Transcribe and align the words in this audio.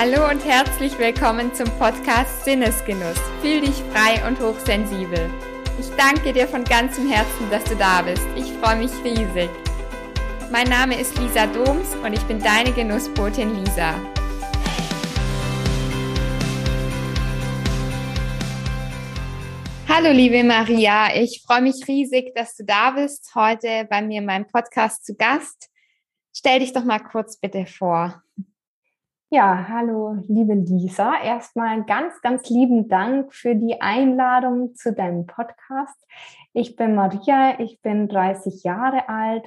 Hallo 0.00 0.30
und 0.30 0.44
herzlich 0.44 0.96
willkommen 0.96 1.52
zum 1.52 1.66
Podcast 1.76 2.44
Sinnesgenuss. 2.44 3.18
Fühl 3.42 3.62
dich 3.62 3.82
frei 3.90 4.24
und 4.28 4.38
hochsensibel. 4.38 5.28
Ich 5.80 5.90
danke 5.96 6.32
dir 6.32 6.46
von 6.46 6.62
ganzem 6.62 7.10
Herzen, 7.10 7.50
dass 7.50 7.64
du 7.64 7.74
da 7.74 8.02
bist. 8.02 8.24
Ich 8.36 8.44
freue 8.52 8.76
mich 8.76 8.92
riesig. 9.02 9.50
Mein 10.52 10.68
Name 10.68 11.00
ist 11.00 11.18
Lisa 11.18 11.48
Doms 11.48 11.96
und 11.96 12.12
ich 12.12 12.22
bin 12.26 12.38
deine 12.38 12.70
Genussbotin 12.70 13.56
Lisa. 13.56 13.94
Hallo 19.88 20.12
liebe 20.12 20.44
Maria, 20.44 21.12
ich 21.16 21.42
freue 21.44 21.62
mich 21.62 21.88
riesig, 21.88 22.36
dass 22.36 22.54
du 22.54 22.64
da 22.64 22.92
bist, 22.92 23.34
heute 23.34 23.84
bei 23.90 24.00
mir 24.00 24.20
in 24.20 24.26
meinem 24.26 24.46
Podcast 24.46 25.04
zu 25.04 25.16
Gast. 25.16 25.68
Stell 26.32 26.60
dich 26.60 26.72
doch 26.72 26.84
mal 26.84 27.00
kurz 27.00 27.36
bitte 27.36 27.66
vor. 27.66 28.22
Ja, 29.30 29.66
hallo, 29.68 30.16
liebe 30.26 30.54
Lisa. 30.54 31.12
Erstmal 31.22 31.84
ganz, 31.84 32.18
ganz 32.22 32.48
lieben 32.48 32.88
Dank 32.88 33.34
für 33.34 33.54
die 33.54 33.78
Einladung 33.78 34.74
zu 34.74 34.94
deinem 34.94 35.26
Podcast. 35.26 36.02
Ich 36.54 36.76
bin 36.76 36.94
Maria, 36.94 37.60
ich 37.60 37.82
bin 37.82 38.08
30 38.08 38.62
Jahre 38.62 39.06
alt 39.10 39.44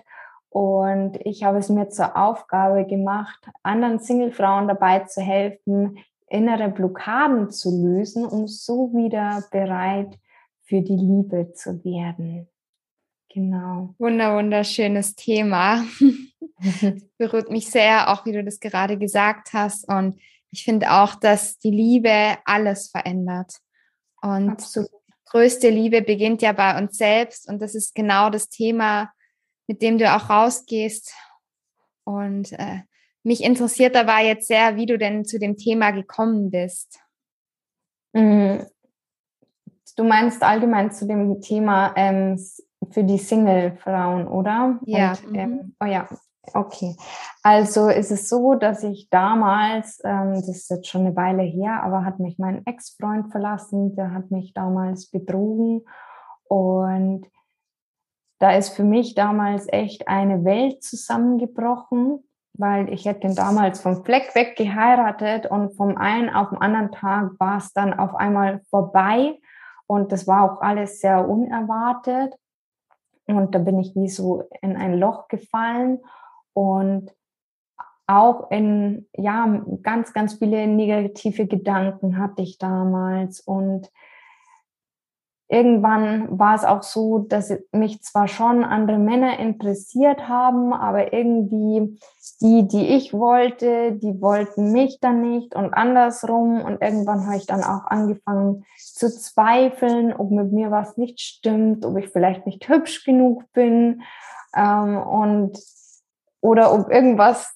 und 0.50 1.18
ich 1.26 1.44
habe 1.44 1.58
es 1.58 1.70
mir 1.70 1.90
zur 1.90 2.16
Aufgabe 2.16 2.86
gemacht, 2.86 3.44
anderen 3.64 3.98
Singlefrauen 3.98 4.68
dabei 4.68 5.00
zu 5.00 5.20
helfen, 5.20 5.98
innere 6.28 6.70
Blockaden 6.70 7.50
zu 7.50 7.72
lösen, 7.72 8.24
um 8.26 8.48
so 8.48 8.94
wieder 8.94 9.44
bereit 9.50 10.20
für 10.62 10.84
die 10.84 10.96
Liebe 10.96 11.54
zu 11.54 11.84
werden. 11.84 12.48
Genau. 13.34 13.96
Wunder, 13.98 14.36
wunderschönes 14.36 15.16
Thema. 15.16 15.86
berührt 17.18 17.50
mich 17.50 17.70
sehr, 17.70 18.10
auch 18.10 18.26
wie 18.26 18.34
du 18.34 18.44
das 18.44 18.60
gerade 18.60 18.98
gesagt 18.98 19.54
hast. 19.54 19.88
Und 19.88 20.20
ich 20.52 20.64
finde 20.64 20.92
auch, 20.92 21.16
dass 21.16 21.58
die 21.58 21.72
Liebe 21.72 22.38
alles 22.46 22.90
verändert. 22.90 23.58
Und 24.22 24.50
Absolut. 24.50 24.90
größte 25.26 25.70
Liebe 25.70 26.02
beginnt 26.02 26.42
ja 26.42 26.52
bei 26.52 26.78
uns 26.78 26.98
selbst. 26.98 27.48
Und 27.48 27.62
das 27.62 27.74
ist 27.74 27.96
genau 27.96 28.30
das 28.30 28.50
Thema, 28.50 29.12
mit 29.68 29.82
dem 29.82 29.98
du 29.98 30.14
auch 30.14 30.30
rausgehst. 30.30 31.14
Und 32.04 32.52
äh, 32.54 32.82
mich 33.24 33.44
interessiert 33.44 33.96
dabei 33.96 34.26
jetzt 34.26 34.48
sehr, 34.48 34.76
wie 34.76 34.86
du 34.86 34.98
denn 34.98 35.26
zu 35.26 35.40
dem 35.40 35.58
Thema 35.58 35.92
gekommen 35.92 36.52
bist. 36.52 37.00
Mhm. 38.14 38.68
Du 39.96 40.04
meinst 40.04 40.42
allgemein 40.42 40.92
zu 40.92 41.06
dem 41.06 41.42
Thema 41.42 41.94
ähm, 41.96 42.38
für 42.90 43.04
die 43.04 43.18
Single-Frauen, 43.18 44.28
oder? 44.28 44.80
Ja. 44.86 45.14
Und, 45.28 45.36
ähm, 45.36 45.50
mhm. 45.50 45.76
oh 45.80 45.86
ja, 45.86 46.08
okay. 46.54 46.96
Also 47.44 47.90
ist 47.90 48.12
es 48.12 48.28
so, 48.28 48.56
dass 48.56 48.84
ich 48.84 49.10
damals, 49.10 50.02
ähm, 50.04 50.34
das 50.34 50.50
ist 50.50 50.70
jetzt 50.70 50.88
schon 50.88 51.06
eine 51.06 51.16
Weile 51.16 51.44
her, 51.44 51.84
aber 51.84 52.04
hat 52.06 52.20
mich 52.20 52.40
mein 52.40 52.66
Ex-Freund 52.66 53.32
verlassen, 53.32 53.96
der 53.96 54.14
hat 54.14 54.32
mich 54.32 54.54
damals 54.54 55.10
betrogen 55.10 55.86
und 56.46 57.28
da 58.40 58.52
ist 58.52 58.70
für 58.70 58.84
mich 58.84 59.14
damals 59.14 59.68
echt 59.72 60.08
eine 60.08 60.44
Welt 60.44 60.84
zusammengebrochen, 60.84 62.24
weil 62.54 62.92
ich 62.92 63.06
hätte 63.06 63.28
ihn 63.28 63.36
damals 63.36 63.80
vom 63.80 64.04
Fleck 64.04 64.34
weg 64.34 64.56
geheiratet 64.56 65.46
und 65.46 65.76
vom 65.78 65.96
einen 65.96 66.30
auf 66.32 66.50
den 66.50 66.58
anderen 66.58 66.92
Tag 66.92 67.34
war 67.40 67.58
es 67.58 67.72
dann 67.72 67.94
auf 67.94 68.16
einmal 68.16 68.62
vorbei 68.72 69.38
und 69.86 70.12
das 70.12 70.28
war 70.28 70.44
auch 70.44 70.62
alles 70.62 71.00
sehr 71.02 71.30
unerwartet. 71.30 72.34
Und 73.38 73.56
da 73.56 73.60
bin 73.60 73.80
ich 73.80 73.96
wie 73.96 74.10
so 74.10 74.44
in 74.62 74.76
ein 74.76 75.00
Loch 75.00 75.28
gefallen 75.28 76.00
und 76.54 77.12
auch 78.08 78.52
in, 78.52 79.08
ja, 79.16 79.64
ganz, 79.84 80.14
ganz 80.14 80.34
viele 80.34 80.68
negative 80.68 81.48
Gedanken 81.48 82.18
hatte 82.18 82.42
ich 82.42 82.58
damals. 82.58 83.40
Und 83.40 83.90
irgendwann 85.52 86.40
war 86.40 86.56
es 86.56 86.64
auch 86.64 86.82
so, 86.82 87.20
dass 87.20 87.54
mich 87.74 88.02
zwar 88.02 88.30
schon 88.30 88.64
andere 88.64 88.98
Männer 88.98 89.38
interessiert 89.38 90.30
haben, 90.30 90.74
aber 90.74 91.12
irgendwie 91.12 92.00
die, 92.40 92.68
die 92.70 92.88
ich 92.96 93.14
wollte, 93.14 93.92
die 93.92 94.22
wollten 94.22 94.72
mich 94.72 95.00
dann 95.02 95.22
nicht 95.22 95.54
und 95.54 95.74
andersrum. 95.74 96.62
Und 96.62 96.82
irgendwann 96.82 97.26
habe 97.26 97.36
ich 97.36 97.48
dann 97.48 97.66
auch 97.66 97.86
angefangen 97.88 98.64
zu 98.78 99.10
zweifeln, 99.10 100.14
ob 100.14 100.32
mit 100.32 100.54
mir 100.54 100.72
was 100.72 100.96
nicht 100.96 101.20
stimmt, 101.20 101.86
ob 101.86 101.98
ich 101.98 102.08
vielleicht 102.08 102.46
nicht 102.46 102.70
hübsch 102.70 103.04
genug 103.04 103.44
bin 103.52 104.04
ähm, 104.56 104.98
und 104.98 105.60
oder 106.40 106.74
ob 106.74 106.90
irgendwas 106.90 107.54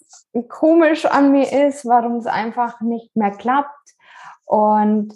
komisch 0.50 1.06
an 1.06 1.32
mir 1.32 1.50
ist, 1.68 1.86
warum 1.86 2.18
es 2.18 2.28
einfach 2.28 2.82
nicht 2.82 3.16
mehr 3.16 3.32
klappt. 3.32 3.96
Und 4.44 5.14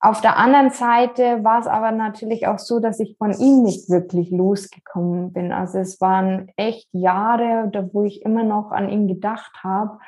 auf 0.00 0.20
der 0.20 0.36
anderen 0.36 0.70
Seite 0.70 1.42
war 1.42 1.58
es 1.58 1.66
aber 1.66 1.90
natürlich 1.90 2.46
auch 2.46 2.60
so, 2.60 2.78
dass 2.78 3.00
ich 3.00 3.16
von 3.18 3.32
ihm 3.32 3.64
nicht 3.64 3.90
wirklich 3.90 4.30
losgekommen 4.30 5.32
bin. 5.32 5.52
Also 5.52 5.78
es 5.78 6.00
waren 6.00 6.52
echt 6.56 6.88
Jahre, 6.92 7.70
wo 7.92 8.04
ich 8.04 8.22
immer 8.22 8.44
noch 8.44 8.70
an 8.70 8.88
ihn 8.88 9.08
gedacht 9.08 9.64
habe 9.64 9.98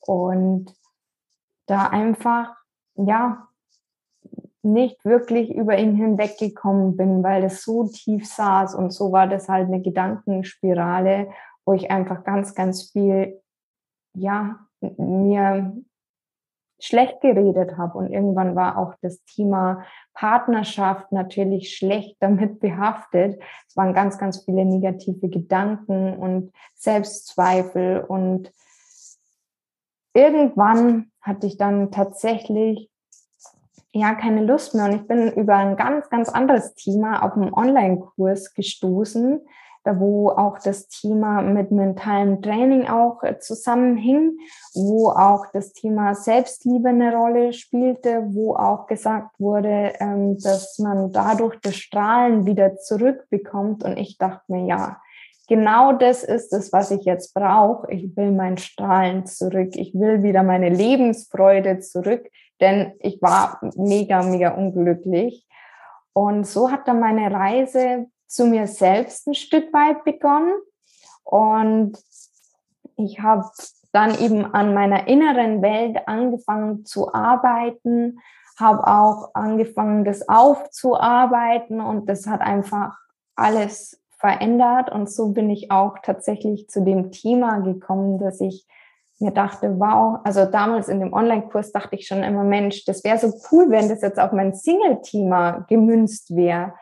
und 0.00 0.74
da 1.66 1.86
einfach, 1.86 2.54
ja, 2.94 3.48
nicht 4.62 5.02
wirklich 5.04 5.54
über 5.54 5.78
ihn 5.78 5.94
hinweggekommen 5.94 6.96
bin, 6.96 7.22
weil 7.22 7.44
es 7.44 7.62
so 7.62 7.88
tief 7.88 8.26
saß 8.26 8.74
und 8.74 8.90
so 8.90 9.12
war 9.12 9.28
das 9.28 9.48
halt 9.48 9.68
eine 9.68 9.80
Gedankenspirale, 9.80 11.30
wo 11.64 11.72
ich 11.72 11.90
einfach 11.90 12.22
ganz, 12.24 12.54
ganz 12.54 12.90
viel, 12.90 13.40
ja, 14.14 14.58
mir 14.80 15.72
schlecht 16.80 17.20
geredet 17.20 17.76
habe. 17.76 17.98
Und 17.98 18.12
irgendwann 18.12 18.54
war 18.54 18.78
auch 18.78 18.94
das 19.02 19.22
Thema 19.24 19.84
Partnerschaft 20.14 21.12
natürlich 21.12 21.76
schlecht 21.76 22.16
damit 22.20 22.60
behaftet. 22.60 23.40
Es 23.66 23.76
waren 23.76 23.94
ganz, 23.94 24.18
ganz 24.18 24.44
viele 24.44 24.64
negative 24.64 25.28
Gedanken 25.28 26.16
und 26.16 26.52
Selbstzweifel. 26.74 28.04
Und 28.06 28.52
irgendwann 30.14 31.10
hatte 31.20 31.46
ich 31.46 31.56
dann 31.56 31.90
tatsächlich 31.90 32.90
ja 33.92 34.14
keine 34.14 34.44
Lust 34.44 34.74
mehr. 34.74 34.84
Und 34.84 34.94
ich 34.94 35.06
bin 35.06 35.32
über 35.32 35.56
ein 35.56 35.76
ganz, 35.76 36.08
ganz 36.10 36.28
anderes 36.28 36.74
Thema 36.74 37.22
auf 37.22 37.32
einem 37.32 37.52
Online-Kurs 37.52 38.54
gestoßen, 38.54 39.40
wo 39.98 40.30
auch 40.30 40.58
das 40.58 40.88
Thema 40.88 41.42
mit 41.42 41.70
mentalem 41.70 42.42
Training 42.42 42.86
auch 42.88 43.22
äh, 43.22 43.38
zusammenhing, 43.38 44.38
wo 44.74 45.08
auch 45.10 45.46
das 45.52 45.72
Thema 45.72 46.14
Selbstliebe 46.14 46.88
eine 46.88 47.14
Rolle 47.14 47.52
spielte, 47.52 48.22
wo 48.28 48.54
auch 48.56 48.86
gesagt 48.86 49.38
wurde, 49.38 49.92
ähm, 50.00 50.38
dass 50.38 50.78
man 50.78 51.12
dadurch 51.12 51.58
das 51.60 51.76
Strahlen 51.76 52.46
wieder 52.46 52.76
zurückbekommt. 52.76 53.84
Und 53.84 53.96
ich 53.96 54.18
dachte 54.18 54.44
mir, 54.48 54.66
ja, 54.66 55.00
genau 55.48 55.92
das 55.92 56.24
ist 56.24 56.52
es, 56.52 56.72
was 56.72 56.90
ich 56.90 57.04
jetzt 57.04 57.34
brauche. 57.34 57.90
Ich 57.90 58.16
will 58.16 58.32
mein 58.32 58.58
Strahlen 58.58 59.26
zurück. 59.26 59.70
Ich 59.74 59.94
will 59.94 60.22
wieder 60.22 60.42
meine 60.42 60.68
Lebensfreude 60.68 61.80
zurück, 61.80 62.28
denn 62.60 62.92
ich 63.00 63.20
war 63.22 63.60
mega, 63.76 64.22
mega 64.22 64.50
unglücklich. 64.50 65.46
Und 66.12 66.46
so 66.46 66.70
hat 66.70 66.88
dann 66.88 67.00
meine 67.00 67.30
Reise 67.32 68.06
zu 68.28 68.46
mir 68.46 68.66
selbst 68.66 69.26
ein 69.26 69.34
Stück 69.34 69.72
weit 69.72 70.04
begonnen. 70.04 70.54
Und 71.24 71.98
ich 72.96 73.20
habe 73.20 73.44
dann 73.92 74.18
eben 74.18 74.44
an 74.44 74.74
meiner 74.74 75.08
inneren 75.08 75.62
Welt 75.62 76.06
angefangen 76.06 76.84
zu 76.84 77.12
arbeiten, 77.12 78.20
habe 78.58 78.86
auch 78.86 79.34
angefangen, 79.34 80.04
das 80.04 80.28
aufzuarbeiten 80.28 81.80
und 81.80 82.08
das 82.08 82.26
hat 82.26 82.40
einfach 82.40 82.96
alles 83.34 84.00
verändert. 84.18 84.90
Und 84.90 85.10
so 85.10 85.32
bin 85.32 85.48
ich 85.48 85.70
auch 85.70 85.98
tatsächlich 86.02 86.68
zu 86.68 86.84
dem 86.84 87.12
Thema 87.12 87.60
gekommen, 87.60 88.18
dass 88.18 88.40
ich 88.40 88.66
mir 89.20 89.32
dachte, 89.32 89.78
wow, 89.78 90.20
also 90.24 90.44
damals 90.44 90.88
in 90.88 91.00
dem 91.00 91.12
Online-Kurs 91.12 91.72
dachte 91.72 91.96
ich 91.96 92.06
schon 92.06 92.22
immer, 92.22 92.44
Mensch, 92.44 92.84
das 92.84 93.02
wäre 93.04 93.18
so 93.18 93.32
cool, 93.50 93.70
wenn 93.70 93.88
das 93.88 94.02
jetzt 94.02 94.18
auf 94.18 94.32
mein 94.32 94.54
Single-Thema 94.54 95.66
gemünzt 95.68 96.34
wäre. 96.36 96.74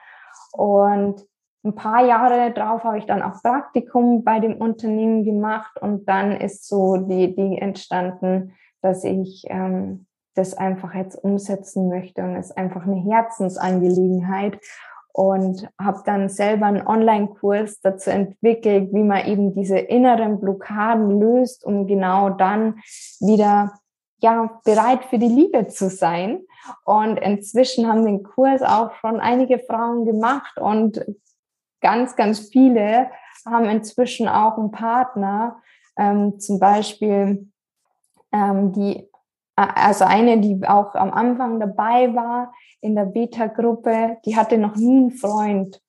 Und 0.52 1.26
ein 1.66 1.74
paar 1.74 2.06
Jahre 2.06 2.52
drauf 2.52 2.84
habe 2.84 2.98
ich 2.98 3.06
dann 3.06 3.22
auch 3.22 3.42
Praktikum 3.42 4.24
bei 4.24 4.40
dem 4.40 4.56
Unternehmen 4.56 5.24
gemacht 5.24 5.80
und 5.80 6.08
dann 6.08 6.32
ist 6.32 6.66
so 6.68 6.96
die 6.96 7.24
Idee 7.24 7.58
entstanden, 7.58 8.52
dass 8.82 9.04
ich 9.04 9.44
ähm, 9.48 10.06
das 10.34 10.54
einfach 10.54 10.94
jetzt 10.94 11.16
umsetzen 11.16 11.88
möchte 11.88 12.22
und 12.22 12.36
es 12.36 12.50
ist 12.50 12.58
einfach 12.58 12.86
eine 12.86 13.02
Herzensangelegenheit 13.02 14.60
und 15.12 15.68
habe 15.80 16.02
dann 16.04 16.28
selber 16.28 16.66
einen 16.66 16.86
Online-Kurs 16.86 17.80
dazu 17.80 18.10
entwickelt, 18.10 18.92
wie 18.92 19.02
man 19.02 19.26
eben 19.26 19.54
diese 19.54 19.78
inneren 19.78 20.40
Blockaden 20.40 21.20
löst, 21.20 21.64
um 21.64 21.86
genau 21.86 22.30
dann 22.30 22.80
wieder 23.20 23.72
ja 24.18 24.60
bereit 24.64 25.04
für 25.06 25.18
die 25.18 25.28
Liebe 25.28 25.68
zu 25.68 25.88
sein. 25.88 26.42
Und 26.84 27.18
inzwischen 27.18 27.88
haben 27.88 28.04
den 28.04 28.24
Kurs 28.24 28.60
auch 28.60 28.92
schon 29.00 29.18
einige 29.20 29.58
Frauen 29.58 30.04
gemacht 30.04 30.58
und 30.58 31.04
ganz, 31.86 32.16
ganz 32.16 32.40
viele 32.40 33.10
haben 33.44 33.66
inzwischen 33.66 34.26
auch 34.26 34.58
einen 34.58 34.72
Partner, 34.72 35.62
ähm, 35.96 36.40
zum 36.40 36.58
Beispiel, 36.58 37.48
ähm, 38.32 38.72
die 38.72 39.08
also 39.54 40.04
eine, 40.04 40.40
die 40.40 40.66
auch 40.66 40.96
am 40.96 41.12
Anfang 41.12 41.60
dabei 41.60 42.12
war 42.14 42.52
in 42.80 42.96
der 42.96 43.04
Beta-Gruppe, 43.04 44.18
die 44.26 44.36
hatte 44.36 44.58
noch 44.58 44.74
nie 44.74 44.96
einen 44.96 45.10
Freund 45.12 45.80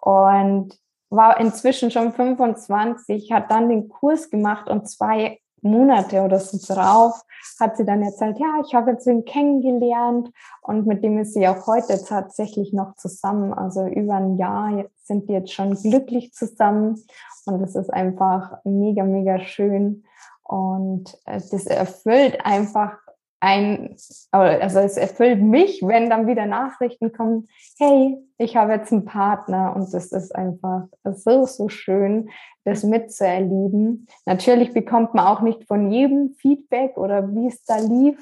und 0.00 0.78
war 1.10 1.40
inzwischen 1.40 1.90
schon 1.90 2.12
25, 2.12 3.32
hat 3.32 3.50
dann 3.50 3.68
den 3.68 3.88
Kurs 3.88 4.30
gemacht 4.30 4.70
und 4.70 4.88
zwei 4.88 5.40
Monate 5.62 6.22
oder 6.22 6.38
so 6.38 6.58
drauf 6.74 7.22
hat 7.58 7.76
sie 7.76 7.84
dann 7.84 8.02
erzählt, 8.02 8.38
ja, 8.38 8.60
ich 8.64 8.74
habe 8.74 8.92
jetzt 8.92 9.06
ihn 9.06 9.24
kennengelernt 9.24 10.30
und 10.62 10.86
mit 10.86 11.02
dem 11.02 11.18
ist 11.18 11.34
sie 11.34 11.46
auch 11.48 11.66
heute 11.66 12.02
tatsächlich 12.04 12.72
noch 12.72 12.94
zusammen. 12.96 13.52
Also 13.52 13.86
über 13.86 14.14
ein 14.14 14.36
Jahr 14.36 14.84
sind 15.02 15.28
die 15.28 15.34
jetzt 15.34 15.52
schon 15.52 15.74
glücklich 15.74 16.32
zusammen 16.32 17.02
und 17.46 17.62
es 17.62 17.74
ist 17.74 17.92
einfach 17.92 18.58
mega, 18.64 19.04
mega 19.04 19.38
schön. 19.40 20.04
Und 20.42 21.16
äh, 21.24 21.40
das 21.50 21.66
erfüllt 21.66 22.44
einfach 22.44 22.98
ein, 23.42 23.96
also 24.30 24.78
es 24.78 24.96
erfüllt 24.96 25.42
mich, 25.42 25.82
wenn 25.82 26.08
dann 26.08 26.28
wieder 26.28 26.46
Nachrichten 26.46 27.12
kommen, 27.12 27.48
hey, 27.76 28.16
ich 28.38 28.56
habe 28.56 28.72
jetzt 28.72 28.92
einen 28.92 29.04
Partner 29.04 29.74
und 29.74 29.92
das 29.92 30.12
ist 30.12 30.32
einfach 30.32 30.84
so, 31.02 31.44
so 31.46 31.68
schön, 31.68 32.30
das 32.64 32.84
mitzuerleben. 32.84 34.06
Natürlich 34.26 34.72
bekommt 34.72 35.14
man 35.14 35.26
auch 35.26 35.40
nicht 35.40 35.64
von 35.64 35.90
jedem 35.90 36.34
Feedback 36.38 36.96
oder 36.96 37.34
wie 37.34 37.48
es 37.48 37.64
da 37.64 37.78
lief, 37.78 38.16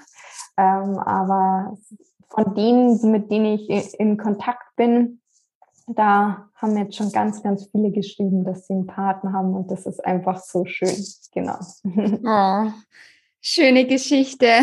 ähm, 0.57 0.99
aber 0.99 1.77
von 2.31 2.55
denen, 2.55 3.11
mit 3.11 3.31
denen 3.31 3.59
ich 3.59 4.01
in 4.01 4.17
Kontakt 4.17 4.75
bin, 4.77 5.21
da 5.87 6.49
haben 6.55 6.79
jetzt 6.79 6.97
schon 6.97 7.13
ganz, 7.13 7.43
ganz 7.43 7.69
viele 7.71 7.91
geschrieben, 7.91 8.45
dass 8.45 8.67
sie 8.67 8.73
einen 8.73 8.87
Partner 8.87 9.35
haben 9.35 9.53
und 9.53 9.71
das 9.71 9.85
ist 9.85 10.03
einfach 10.03 10.39
so 10.39 10.65
schön. 10.65 10.97
Genau. 11.35 11.59
Oh, 12.25 12.71
schöne 13.41 13.87
Geschichte. 13.87 14.61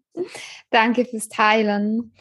Danke 0.70 1.04
fürs 1.04 1.28
Teilen. 1.28 2.12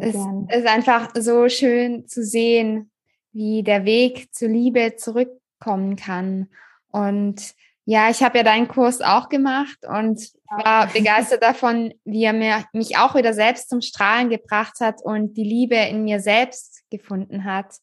Es 0.00 0.14
ist 0.14 0.66
einfach 0.66 1.10
so 1.14 1.48
schön 1.48 2.08
zu 2.08 2.24
sehen, 2.24 2.90
wie 3.32 3.62
der 3.62 3.84
Weg 3.84 4.34
zur 4.34 4.48
Liebe 4.48 4.96
zurückkommen 4.96 5.96
kann. 5.96 6.48
Und 6.88 7.54
ja, 7.84 8.08
ich 8.10 8.22
habe 8.22 8.38
ja 8.38 8.44
deinen 8.44 8.68
Kurs 8.68 9.00
auch 9.00 9.28
gemacht 9.28 9.78
und 9.86 10.32
war 10.48 10.86
begeistert 10.86 11.42
davon, 11.42 11.92
wie 12.04 12.24
er 12.24 12.32
mir, 12.32 12.64
mich 12.72 12.96
auch 12.96 13.14
wieder 13.14 13.34
selbst 13.34 13.68
zum 13.68 13.82
Strahlen 13.82 14.30
gebracht 14.30 14.80
hat 14.80 15.02
und 15.02 15.36
die 15.36 15.44
Liebe 15.44 15.76
in 15.76 16.04
mir 16.04 16.20
selbst 16.20 16.82
gefunden 16.90 17.44
hat. 17.44 17.76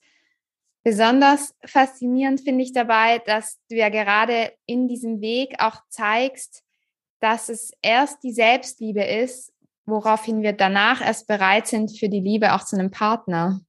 Besonders 0.84 1.54
faszinierend 1.64 2.42
finde 2.42 2.64
ich 2.64 2.74
dabei, 2.74 3.20
dass 3.20 3.60
du 3.70 3.76
ja 3.76 3.90
gerade 3.90 4.52
in 4.66 4.88
diesem 4.88 5.22
Weg 5.22 5.56
auch 5.60 5.78
zeigst, 5.90 6.64
dass 7.22 7.50
es 7.50 7.72
erst 7.82 8.24
die 8.24 8.34
Selbstliebe 8.34 9.04
ist, 9.04 9.54
woraufhin 9.86 10.42
wir 10.42 10.54
danach 10.54 11.02
erst 11.02 11.28
bereit 11.28 11.68
sind 11.68 11.98
für 11.98 12.10
die 12.10 12.20
Liebe 12.20 12.54
auch 12.54 12.66
zu 12.66 12.78
einem 12.78 12.92
Partner. 12.92 13.62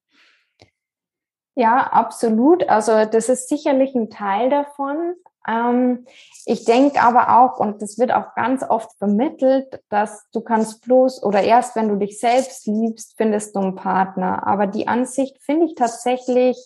Ja, 1.55 1.83
absolut. 1.83 2.69
Also 2.69 3.05
das 3.05 3.29
ist 3.29 3.49
sicherlich 3.49 3.95
ein 3.95 4.11
Teil 4.11 4.49
davon. 4.49 5.15
Ähm, 5.47 6.07
ich 6.47 6.65
denke 6.65 7.01
aber 7.03 7.39
auch, 7.39 7.59
und 7.59 7.83
das 7.83 7.99
wird 7.99 8.13
auch 8.13 8.35
ganz 8.35 8.63
oft 8.63 8.97
vermittelt, 8.99 9.83
dass 9.91 10.29
du 10.33 10.41
kannst 10.41 10.83
bloß 10.83 11.23
oder 11.23 11.43
erst 11.43 11.77
wenn 11.77 11.89
du 11.89 11.97
dich 11.97 12.19
selbst 12.19 12.67
liebst, 12.67 13.15
findest 13.17 13.55
du 13.55 13.61
einen 13.61 13.75
Partner. 13.75 14.47
Aber 14.47 14.67
die 14.67 14.89
Ansicht 14.89 15.39
finde 15.43 15.67
ich 15.67 15.75
tatsächlich 15.75 16.57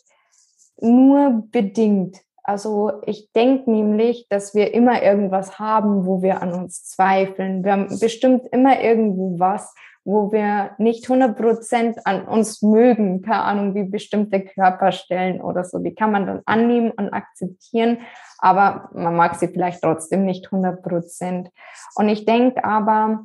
nur 0.78 1.42
bedingt. 1.50 2.20
Also 2.46 3.02
ich 3.04 3.32
denke 3.32 3.68
nämlich, 3.68 4.28
dass 4.28 4.54
wir 4.54 4.72
immer 4.72 5.02
irgendwas 5.02 5.58
haben, 5.58 6.06
wo 6.06 6.22
wir 6.22 6.42
an 6.42 6.52
uns 6.52 6.84
zweifeln. 6.84 7.64
Wir 7.64 7.72
haben 7.72 7.98
bestimmt 7.98 8.46
immer 8.52 8.80
irgendwo 8.80 9.40
was, 9.40 9.74
wo 10.04 10.30
wir 10.30 10.70
nicht 10.78 11.10
100 11.10 11.36
Prozent 11.36 12.06
an 12.06 12.24
uns 12.28 12.62
mögen. 12.62 13.22
Keine 13.22 13.42
Ahnung, 13.42 13.74
wie 13.74 13.82
bestimmte 13.82 14.44
Körperstellen 14.44 15.40
oder 15.40 15.64
so. 15.64 15.80
Die 15.80 15.96
kann 15.96 16.12
man 16.12 16.26
dann 16.26 16.42
annehmen 16.46 16.92
und 16.92 17.12
akzeptieren, 17.12 17.98
aber 18.38 18.90
man 18.94 19.16
mag 19.16 19.34
sie 19.34 19.48
vielleicht 19.48 19.82
trotzdem 19.82 20.24
nicht 20.24 20.44
100 20.44 20.84
Prozent. 20.84 21.50
Und 21.96 22.08
ich 22.08 22.26
denke 22.26 22.62
aber, 22.62 23.24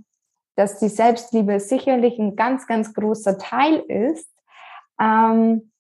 dass 0.56 0.80
die 0.80 0.90
Selbstliebe 0.90 1.60
sicherlich 1.60 2.18
ein 2.18 2.36
ganz, 2.36 2.66
ganz 2.66 2.96
großer 2.96 3.38
Teil 3.38 3.76
ist. 3.88 4.28
Ähm, 5.00 5.71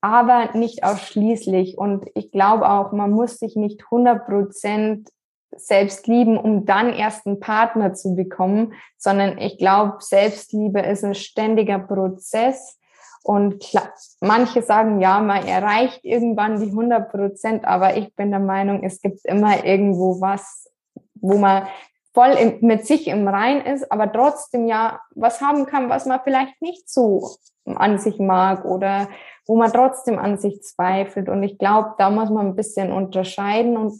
aber 0.00 0.50
nicht 0.54 0.84
ausschließlich. 0.84 1.76
Und 1.78 2.06
ich 2.14 2.30
glaube 2.30 2.70
auch, 2.70 2.92
man 2.92 3.10
muss 3.10 3.38
sich 3.38 3.56
nicht 3.56 3.82
100 3.84 4.26
Prozent 4.26 5.10
selbst 5.56 6.06
lieben, 6.06 6.38
um 6.38 6.64
dann 6.64 6.92
erst 6.92 7.26
einen 7.26 7.40
Partner 7.40 7.92
zu 7.92 8.14
bekommen, 8.14 8.74
sondern 8.96 9.38
ich 9.38 9.58
glaube, 9.58 9.96
Selbstliebe 10.00 10.80
ist 10.80 11.04
ein 11.04 11.14
ständiger 11.14 11.78
Prozess. 11.78 12.78
Und 13.22 13.60
klar, 13.60 13.92
manche 14.20 14.62
sagen, 14.62 15.00
ja, 15.00 15.20
man 15.20 15.46
erreicht 15.46 16.04
irgendwann 16.04 16.60
die 16.60 16.70
100 16.70 17.10
Prozent, 17.10 17.64
aber 17.66 17.96
ich 17.96 18.14
bin 18.14 18.30
der 18.30 18.40
Meinung, 18.40 18.82
es 18.82 19.00
gibt 19.00 19.24
immer 19.24 19.64
irgendwo 19.64 20.20
was, 20.20 20.70
wo 21.14 21.36
man 21.36 21.66
voll 22.20 22.58
mit 22.60 22.86
sich 22.86 23.06
im 23.08 23.26
Rein 23.26 23.64
ist, 23.64 23.90
aber 23.90 24.12
trotzdem 24.12 24.66
ja 24.66 25.00
was 25.14 25.40
haben 25.40 25.64
kann, 25.64 25.88
was 25.88 26.04
man 26.04 26.20
vielleicht 26.22 26.60
nicht 26.60 26.90
so 26.90 27.30
an 27.64 27.98
sich 27.98 28.18
mag 28.18 28.66
oder 28.66 29.08
wo 29.46 29.56
man 29.56 29.72
trotzdem 29.72 30.18
an 30.18 30.36
sich 30.36 30.62
zweifelt. 30.62 31.30
Und 31.30 31.42
ich 31.42 31.56
glaube, 31.56 31.94
da 31.96 32.10
muss 32.10 32.28
man 32.28 32.48
ein 32.48 32.56
bisschen 32.56 32.92
unterscheiden. 32.92 33.78
Und 33.78 33.98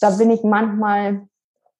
da 0.00 0.10
bin 0.10 0.30
ich 0.30 0.44
manchmal, 0.44 1.26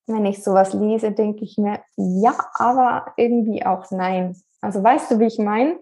wenn 0.06 0.26
ich 0.26 0.42
sowas 0.42 0.72
lese, 0.72 1.12
denke 1.12 1.44
ich 1.44 1.56
mir, 1.56 1.80
ja, 1.96 2.34
aber 2.54 3.12
irgendwie 3.16 3.64
auch 3.64 3.90
nein. 3.92 4.36
Also 4.60 4.82
weißt 4.82 5.12
du, 5.12 5.20
wie 5.20 5.26
ich 5.26 5.38
meine? 5.38 5.78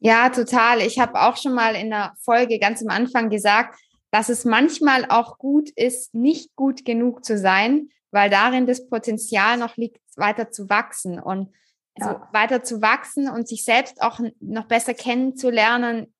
Ja, 0.00 0.30
total. 0.30 0.80
Ich 0.80 0.98
habe 0.98 1.14
auch 1.20 1.36
schon 1.36 1.54
mal 1.54 1.76
in 1.76 1.90
der 1.90 2.14
Folge 2.20 2.58
ganz 2.58 2.82
am 2.82 2.88
Anfang 2.88 3.30
gesagt, 3.30 3.78
dass 4.10 4.30
es 4.30 4.44
manchmal 4.44 5.06
auch 5.08 5.38
gut 5.38 5.70
ist, 5.70 6.12
nicht 6.14 6.56
gut 6.56 6.84
genug 6.84 7.24
zu 7.24 7.38
sein, 7.38 7.90
weil 8.10 8.30
darin 8.30 8.66
das 8.66 8.88
Potenzial 8.88 9.56
noch 9.56 9.76
liegt, 9.76 10.00
weiter 10.16 10.50
zu 10.50 10.68
wachsen 10.68 11.20
und 11.20 11.52
also 11.94 12.10
ja. 12.10 12.28
weiter 12.32 12.62
zu 12.62 12.80
wachsen 12.80 13.28
und 13.28 13.48
sich 13.48 13.64
selbst 13.64 14.00
auch 14.02 14.20
noch 14.40 14.66
besser 14.66 14.94
kennenzulernen, 14.94 16.12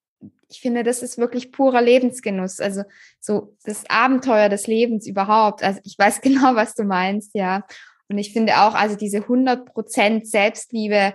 ich 0.50 0.60
finde, 0.60 0.82
das 0.82 1.02
ist 1.02 1.18
wirklich 1.18 1.52
purer 1.52 1.82
Lebensgenuss. 1.82 2.60
Also 2.60 2.82
so 3.20 3.56
das 3.64 3.88
Abenteuer 3.88 4.48
des 4.48 4.66
Lebens 4.66 5.06
überhaupt. 5.06 5.62
Also 5.62 5.80
ich 5.84 5.98
weiß 5.98 6.20
genau, 6.22 6.54
was 6.54 6.74
du 6.74 6.84
meinst, 6.84 7.34
ja. 7.34 7.64
Und 8.08 8.18
ich 8.18 8.32
finde 8.32 8.62
auch, 8.62 8.74
also 8.74 8.96
diese 8.96 9.18
100 9.18 9.72
Prozent 9.72 10.26
Selbstliebe 10.26 11.14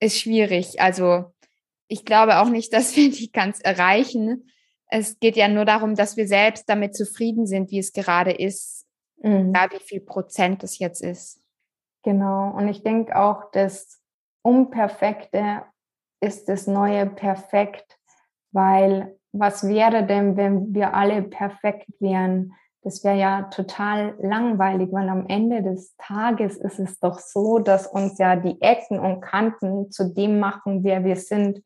ist 0.00 0.18
schwierig. 0.18 0.80
Also 0.80 1.32
ich 1.86 2.04
glaube 2.04 2.38
auch 2.38 2.48
nicht, 2.48 2.72
dass 2.72 2.96
wir 2.96 3.10
die 3.10 3.30
ganz 3.30 3.60
erreichen. 3.60 4.50
Es 4.86 5.18
geht 5.18 5.36
ja 5.36 5.48
nur 5.48 5.64
darum, 5.64 5.94
dass 5.94 6.16
wir 6.16 6.28
selbst 6.28 6.68
damit 6.68 6.94
zufrieden 6.94 7.46
sind, 7.46 7.70
wie 7.70 7.78
es 7.78 7.92
gerade 7.92 8.32
ist. 8.32 8.83
Mhm. 9.22 9.52
Ja, 9.54 9.68
wie 9.70 9.82
viel 9.82 10.00
Prozent 10.00 10.62
das 10.62 10.78
jetzt 10.78 11.02
ist. 11.02 11.40
Genau. 12.02 12.50
Und 12.50 12.68
ich 12.68 12.82
denke 12.82 13.16
auch, 13.16 13.50
dass 13.50 14.00
Unperfekte 14.42 15.62
ist 16.20 16.48
das 16.48 16.66
Neue 16.66 17.06
perfekt, 17.06 17.98
weil 18.52 19.18
was 19.32 19.66
wäre 19.66 20.06
denn, 20.06 20.36
wenn 20.36 20.74
wir 20.74 20.94
alle 20.94 21.22
perfekt 21.22 21.88
wären? 21.98 22.52
Das 22.82 23.02
wäre 23.02 23.18
ja 23.18 23.42
total 23.44 24.14
langweilig, 24.20 24.92
weil 24.92 25.08
am 25.08 25.26
Ende 25.26 25.62
des 25.62 25.96
Tages 25.96 26.58
ist 26.58 26.78
es 26.78 27.00
doch 27.00 27.18
so, 27.18 27.58
dass 27.58 27.86
uns 27.86 28.18
ja 28.18 28.36
die 28.36 28.60
Ecken 28.60 29.00
und 29.00 29.22
Kanten 29.22 29.90
zu 29.90 30.12
dem 30.12 30.38
machen, 30.38 30.84
wer 30.84 31.02
wir 31.02 31.16
sind. 31.16 31.62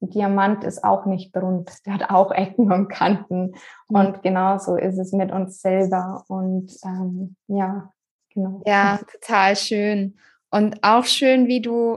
Diamant 0.00 0.64
ist 0.64 0.82
auch 0.82 1.06
nicht 1.06 1.36
rund, 1.36 1.70
der 1.86 1.94
hat 1.94 2.10
auch 2.10 2.32
Ecken 2.32 2.72
und 2.72 2.88
Kanten. 2.88 3.54
Mhm. 3.88 3.96
Und 3.96 4.22
genauso 4.22 4.76
ist 4.76 4.98
es 4.98 5.12
mit 5.12 5.30
uns 5.30 5.60
selber. 5.60 6.24
Und 6.28 6.74
ähm, 6.84 7.36
ja, 7.48 7.92
genau. 8.32 8.62
Ja, 8.66 9.00
total 9.12 9.56
schön. 9.56 10.16
Und 10.50 10.82
auch 10.82 11.04
schön, 11.04 11.46
wie 11.46 11.60
du 11.60 11.96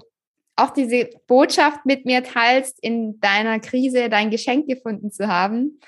auch 0.55 0.69
diese 0.69 1.10
Botschaft 1.27 1.86
mit 1.86 2.05
mir 2.05 2.24
teilst, 2.24 2.77
in 2.81 3.19
deiner 3.19 3.60
Krise 3.60 4.10
dein 4.10 4.29
Geschenk 4.29 4.67
gefunden 4.67 5.12
zu 5.12 5.27
haben. 5.27 5.79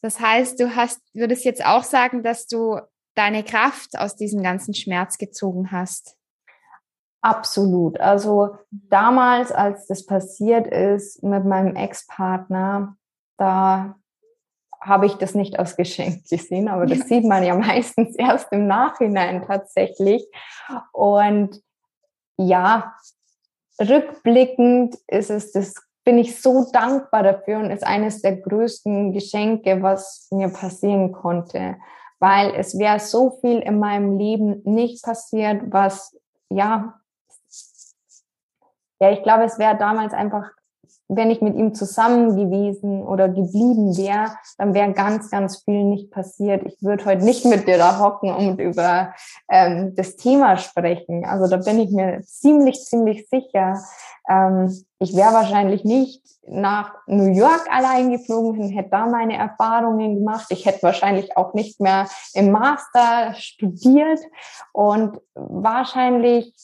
Das 0.00 0.18
heißt, 0.18 0.58
du 0.58 0.74
hast, 0.74 1.02
würdest 1.12 1.44
jetzt 1.44 1.64
auch 1.64 1.84
sagen, 1.84 2.22
dass 2.22 2.46
du 2.46 2.80
deine 3.14 3.44
Kraft 3.44 3.98
aus 3.98 4.16
diesem 4.16 4.42
ganzen 4.42 4.72
Schmerz 4.72 5.18
gezogen 5.18 5.72
hast. 5.72 6.16
Absolut. 7.22 8.00
Also 8.00 8.56
damals, 8.70 9.52
als 9.52 9.86
das 9.86 10.06
passiert 10.06 10.66
ist 10.66 11.22
mit 11.22 11.44
meinem 11.44 11.76
Ex-Partner, 11.76 12.96
da 13.36 13.96
habe 14.80 15.06
ich 15.06 15.14
das 15.16 15.34
nicht 15.34 15.58
als 15.58 15.76
Geschenk 15.76 16.26
gesehen, 16.28 16.68
aber 16.68 16.86
das 16.86 17.00
sieht 17.00 17.24
man 17.24 17.42
ja 17.42 17.54
meistens 17.58 18.16
erst 18.16 18.50
im 18.52 18.66
Nachhinein 18.66 19.44
tatsächlich. 19.46 20.26
Und 20.92 21.60
ja, 22.38 22.94
rückblickend 23.78 24.96
ist 25.06 25.30
es 25.30 25.52
das 25.52 25.74
bin 26.04 26.16
ich 26.18 26.40
so 26.40 26.66
dankbar 26.72 27.22
dafür 27.22 27.58
und 27.58 27.70
ist 27.70 27.86
eines 27.86 28.22
der 28.22 28.36
größten 28.36 29.12
Geschenke, 29.12 29.82
was 29.82 30.28
mir 30.30 30.48
passieren 30.48 31.12
konnte, 31.12 31.76
weil 32.18 32.54
es 32.54 32.78
wäre 32.78 32.98
so 32.98 33.38
viel 33.40 33.58
in 33.58 33.78
meinem 33.78 34.18
Leben 34.18 34.62
nicht 34.64 35.04
passiert, 35.04 35.62
was 35.66 36.16
ja, 36.48 36.99
ja, 39.00 39.10
ich 39.10 39.22
glaube, 39.22 39.44
es 39.44 39.58
wäre 39.58 39.76
damals 39.76 40.12
einfach, 40.12 40.50
wenn 41.08 41.30
ich 41.30 41.40
mit 41.40 41.56
ihm 41.56 41.74
zusammen 41.74 42.36
gewesen 42.36 43.02
oder 43.02 43.28
geblieben 43.28 43.96
wäre, 43.96 44.32
dann 44.58 44.74
wäre 44.74 44.92
ganz, 44.92 45.30
ganz 45.30 45.62
viel 45.64 45.84
nicht 45.84 46.10
passiert. 46.10 46.64
Ich 46.66 46.82
würde 46.82 47.04
heute 47.04 47.24
nicht 47.24 47.44
mit 47.44 47.66
dir 47.66 47.78
da 47.78 47.98
hocken 47.98 48.32
und 48.32 48.60
über 48.60 49.12
ähm, 49.48 49.94
das 49.96 50.16
Thema 50.16 50.56
sprechen. 50.56 51.24
Also 51.24 51.48
da 51.48 51.56
bin 51.56 51.80
ich 51.80 51.90
mir 51.90 52.20
ziemlich, 52.22 52.84
ziemlich 52.84 53.28
sicher. 53.28 53.82
Ähm, 54.28 54.84
ich 54.98 55.16
wäre 55.16 55.32
wahrscheinlich 55.32 55.84
nicht 55.84 56.22
nach 56.46 56.94
New 57.06 57.32
York 57.32 57.66
allein 57.70 58.10
geflogen 58.10 58.60
und 58.60 58.68
hätte 58.70 58.90
da 58.90 59.06
meine 59.06 59.36
Erfahrungen 59.36 60.16
gemacht. 60.16 60.46
Ich 60.50 60.66
hätte 60.66 60.82
wahrscheinlich 60.82 61.36
auch 61.36 61.54
nicht 61.54 61.80
mehr 61.80 62.06
im 62.34 62.52
Master 62.52 63.34
studiert 63.34 64.20
und 64.72 65.20
wahrscheinlich 65.34 66.54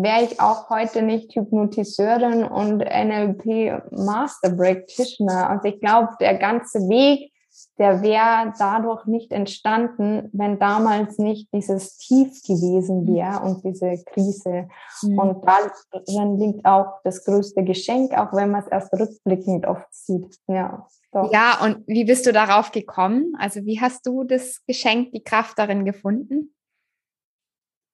wäre 0.00 0.24
ich 0.24 0.40
auch 0.40 0.70
heute 0.70 1.02
nicht 1.02 1.34
Hypnotiseurin 1.34 2.44
und 2.44 2.78
NLP 2.78 3.82
Master 3.90 4.50
Practitioner. 4.50 5.50
Also 5.50 5.68
ich 5.68 5.80
glaube, 5.80 6.10
der 6.20 6.38
ganze 6.38 6.78
Weg, 6.88 7.32
der 7.78 8.02
wäre 8.02 8.54
dadurch 8.58 9.04
nicht 9.06 9.30
entstanden, 9.30 10.30
wenn 10.32 10.58
damals 10.58 11.18
nicht 11.18 11.52
dieses 11.52 11.98
Tief 11.98 12.42
gewesen 12.42 13.04
mhm. 13.04 13.14
wäre 13.14 13.40
und 13.40 13.62
diese 13.64 14.02
Krise. 14.04 14.68
Mhm. 15.02 15.18
Und 15.18 15.44
darin 15.44 16.38
liegt 16.38 16.64
auch 16.64 17.00
das 17.04 17.24
größte 17.24 17.62
Geschenk, 17.64 18.16
auch 18.16 18.32
wenn 18.32 18.50
man 18.50 18.62
es 18.62 18.68
erst 18.68 18.92
rückblickend 18.94 19.66
oft 19.66 19.92
sieht. 19.92 20.38
Ja, 20.46 20.86
doch. 21.12 21.30
ja, 21.30 21.58
und 21.62 21.86
wie 21.86 22.04
bist 22.04 22.24
du 22.24 22.32
darauf 22.32 22.70
gekommen? 22.70 23.34
Also 23.38 23.66
wie 23.66 23.80
hast 23.80 24.06
du 24.06 24.24
das 24.24 24.64
Geschenk, 24.66 25.12
die 25.12 25.22
Kraft 25.22 25.58
darin 25.58 25.84
gefunden? 25.84 26.54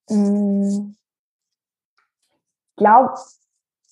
Mm 0.08 0.92
glaube, 2.78 3.14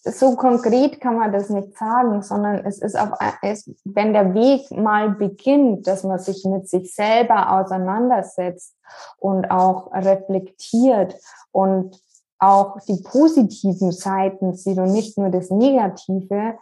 so 0.04 0.36
konkret 0.36 1.00
kann 1.00 1.16
man 1.16 1.32
das 1.32 1.50
nicht 1.50 1.76
sagen, 1.76 2.22
sondern 2.22 2.64
es 2.64 2.78
ist 2.78 2.96
auf, 2.96 3.10
es, 3.42 3.68
wenn 3.84 4.12
der 4.12 4.34
Weg 4.34 4.70
mal 4.70 5.10
beginnt, 5.10 5.86
dass 5.86 6.04
man 6.04 6.18
sich 6.18 6.44
mit 6.44 6.68
sich 6.68 6.94
selber 6.94 7.52
auseinandersetzt 7.52 8.76
und 9.18 9.50
auch 9.50 9.92
reflektiert 9.92 11.16
und 11.50 12.00
auch 12.38 12.78
die 12.86 13.02
positiven 13.02 13.90
Seiten 13.92 14.54
sieht 14.54 14.78
und 14.78 14.92
nicht 14.92 15.18
nur 15.18 15.30
das 15.30 15.50
Negative, 15.50 16.54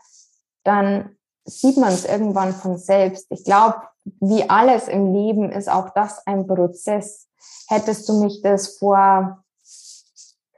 dann 0.62 1.16
sieht 1.44 1.76
man 1.76 1.92
es 1.92 2.06
irgendwann 2.06 2.54
von 2.54 2.78
selbst. 2.78 3.26
Ich 3.30 3.44
glaube, 3.44 3.82
wie 4.20 4.48
alles 4.48 4.88
im 4.88 5.12
Leben 5.12 5.50
ist 5.50 5.70
auch 5.70 5.90
das 5.90 6.26
ein 6.26 6.46
Prozess. 6.46 7.28
Hättest 7.68 8.08
du 8.08 8.22
mich 8.22 8.40
das 8.42 8.78
vor 8.78 9.43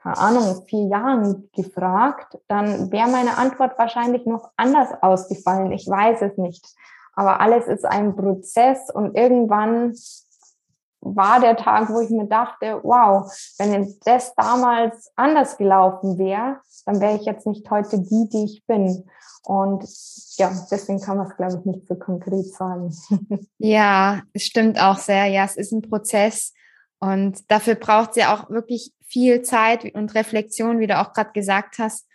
keine 0.07 0.19
Ahnung, 0.19 0.63
vier 0.67 0.87
Jahren 0.87 1.51
gefragt, 1.53 2.39
dann 2.47 2.93
wäre 2.93 3.09
meine 3.09 3.39
Antwort 3.39 3.77
wahrscheinlich 3.77 4.25
noch 4.25 4.51
anders 4.57 4.91
ausgefallen. 5.03 5.73
Ich 5.73 5.89
weiß 5.89 6.23
es 6.23 6.39
nicht. 6.39 6.65
Aber 7.15 7.41
alles 7.41 7.67
ist 7.67 7.85
ein 7.85 8.15
Prozess 8.15 8.89
und 8.89 9.17
irgendwann 9.17 9.95
war 11.01 11.41
der 11.41 11.57
Tag, 11.57 11.91
wo 11.91 12.01
ich 12.01 12.11
mir 12.11 12.27
dachte, 12.27 12.81
wow, 12.85 13.29
wenn 13.59 13.97
das 14.05 14.33
damals 14.37 15.11
anders 15.17 15.57
gelaufen 15.57 16.19
wäre, 16.19 16.61
dann 16.85 17.01
wäre 17.01 17.17
ich 17.17 17.25
jetzt 17.25 17.47
nicht 17.47 17.69
heute 17.71 17.99
die, 17.99 18.29
die 18.29 18.45
ich 18.45 18.65
bin. 18.67 19.09
Und 19.43 19.85
ja, 20.37 20.53
deswegen 20.71 21.01
kann 21.01 21.17
man 21.17 21.27
es, 21.27 21.37
glaube 21.37 21.57
ich, 21.59 21.65
nicht 21.65 21.89
so 21.89 21.97
konkret 21.97 22.47
sagen. 22.47 22.95
Ja, 23.59 24.21
es 24.33 24.45
stimmt 24.45 24.81
auch 24.81 24.99
sehr. 24.99 25.27
Ja, 25.27 25.45
es 25.45 25.57
ist 25.57 25.73
ein 25.73 25.83
Prozess. 25.83 26.53
Und 26.99 27.51
dafür 27.51 27.75
braucht 27.75 28.11
es 28.11 28.17
ja 28.17 28.35
auch 28.35 28.51
wirklich 28.51 28.93
viel 29.07 29.43
Zeit 29.43 29.85
und 29.95 30.15
Reflexion, 30.15 30.79
wie 30.79 30.87
du 30.87 30.99
auch 30.99 31.13
gerade 31.13 31.33
gesagt 31.33 31.79
hast, 31.79 32.07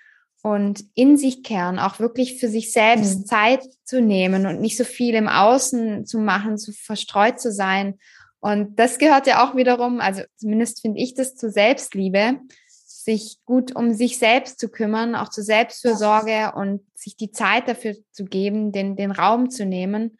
und 0.43 0.83
in 0.95 1.17
sich 1.17 1.43
kehren, 1.43 1.77
auch 1.77 2.00
wirklich 2.00 2.39
für 2.39 2.47
sich 2.47 2.71
selbst 2.71 3.19
mhm. 3.19 3.25
Zeit 3.25 3.63
zu 3.83 4.01
nehmen 4.01 4.47
und 4.47 4.59
nicht 4.59 4.75
so 4.75 4.83
viel 4.83 5.13
im 5.13 5.27
Außen 5.27 6.05
zu 6.05 6.17
machen, 6.17 6.57
zu 6.57 6.71
verstreut 6.71 7.39
zu 7.39 7.51
sein. 7.51 8.00
Und 8.39 8.79
das 8.79 8.97
gehört 8.97 9.27
ja 9.27 9.47
auch 9.47 9.55
wiederum, 9.55 10.00
also 10.01 10.23
zumindest 10.38 10.81
finde 10.81 11.00
ich 11.00 11.13
das 11.13 11.35
zu 11.35 11.51
Selbstliebe, 11.51 12.39
sich 12.67 13.38
gut 13.45 13.75
um 13.75 13.93
sich 13.93 14.17
selbst 14.17 14.59
zu 14.59 14.69
kümmern, 14.69 15.13
auch 15.15 15.29
zur 15.29 15.43
Selbstfürsorge 15.43 16.31
ja. 16.31 16.53
und 16.53 16.81
sich 16.95 17.15
die 17.15 17.31
Zeit 17.31 17.67
dafür 17.67 17.95
zu 18.11 18.25
geben, 18.25 18.71
den, 18.71 18.95
den 18.95 19.11
Raum 19.11 19.51
zu 19.51 19.65
nehmen 19.65 20.17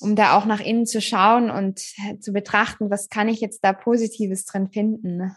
um 0.00 0.16
da 0.16 0.36
auch 0.36 0.44
nach 0.44 0.60
innen 0.60 0.86
zu 0.86 1.00
schauen 1.00 1.50
und 1.50 1.80
zu 2.20 2.32
betrachten, 2.32 2.90
was 2.90 3.08
kann 3.08 3.28
ich 3.28 3.40
jetzt 3.40 3.64
da 3.64 3.72
Positives 3.72 4.44
drin 4.44 4.68
finden. 4.68 5.16
Ne? 5.16 5.36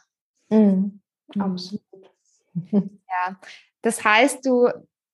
Mhm. 0.49 1.01
mhm. 1.35 1.41
Absolut. 1.41 1.81
Ja, 3.09 3.39
das 3.83 4.03
heißt, 4.03 4.45
du 4.45 4.69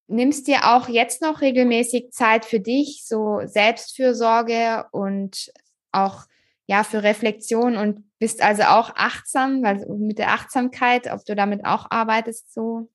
nimmst 0.07 0.47
dir 0.47 0.73
auch 0.73 0.87
jetzt 0.87 1.21
noch 1.21 1.41
regelmäßig 1.41 2.11
Zeit 2.11 2.45
für 2.45 2.59
dich, 2.59 3.03
so 3.05 3.41
Selbstfürsorge 3.45 4.85
und 4.91 5.51
auch 5.91 6.23
ja 6.65 6.83
für 6.83 7.03
Reflexion 7.03 7.75
und 7.75 8.03
bist 8.19 8.41
also 8.41 8.63
auch 8.63 8.91
achtsam, 8.95 9.63
weil 9.63 9.85
mit 9.97 10.17
der 10.17 10.29
Achtsamkeit, 10.29 11.11
ob 11.11 11.25
du 11.25 11.35
damit 11.35 11.65
auch 11.65 11.87
arbeitest 11.89 12.53
so. 12.53 12.89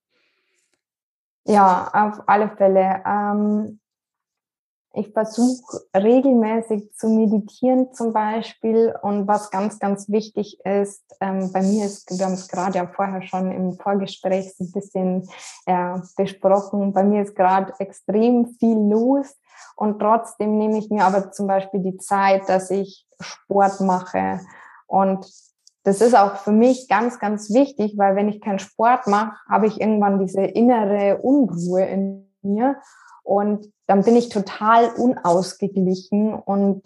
Ja, 1.44 1.90
auf 1.92 2.28
alle 2.28 2.50
Fälle. 2.56 3.02
Ähm, 3.06 3.80
ich 4.98 5.12
versuche 5.12 5.82
regelmäßig 5.94 6.92
zu 6.94 7.08
meditieren 7.08 7.92
zum 7.92 8.12
Beispiel. 8.12 8.94
Und 9.02 9.28
was 9.28 9.50
ganz, 9.50 9.78
ganz 9.78 10.08
wichtig 10.08 10.58
ist, 10.64 11.04
ähm, 11.20 11.52
bei 11.52 11.62
mir 11.62 11.86
ist, 11.86 12.10
wir 12.18 12.26
haben 12.26 12.34
es 12.34 12.48
gerade 12.48 12.78
ja 12.78 12.86
vorher 12.86 13.22
schon 13.22 13.52
im 13.52 13.74
Vorgespräch 13.74 14.54
ein 14.60 14.72
bisschen 14.72 15.28
äh, 15.66 15.98
besprochen, 16.16 16.92
bei 16.92 17.04
mir 17.04 17.22
ist 17.22 17.36
gerade 17.36 17.72
extrem 17.78 18.46
viel 18.58 18.76
los. 18.76 19.36
Und 19.76 20.00
trotzdem 20.00 20.58
nehme 20.58 20.78
ich 20.78 20.90
mir 20.90 21.04
aber 21.04 21.30
zum 21.30 21.46
Beispiel 21.46 21.80
die 21.80 21.98
Zeit, 21.98 22.48
dass 22.48 22.70
ich 22.70 23.06
Sport 23.20 23.80
mache. 23.80 24.40
Und 24.86 25.26
das 25.84 26.00
ist 26.00 26.16
auch 26.16 26.36
für 26.36 26.52
mich 26.52 26.88
ganz, 26.88 27.18
ganz 27.18 27.52
wichtig, 27.52 27.94
weil 27.96 28.16
wenn 28.16 28.28
ich 28.28 28.40
keinen 28.40 28.58
Sport 28.58 29.06
mache, 29.06 29.36
habe 29.48 29.66
ich 29.66 29.80
irgendwann 29.80 30.18
diese 30.18 30.42
innere 30.42 31.18
Unruhe 31.22 31.84
in 31.84 32.28
mir. 32.42 32.76
Und 33.28 33.70
dann 33.86 34.04
bin 34.04 34.16
ich 34.16 34.30
total 34.30 34.88
unausgeglichen 34.94 36.32
und 36.32 36.82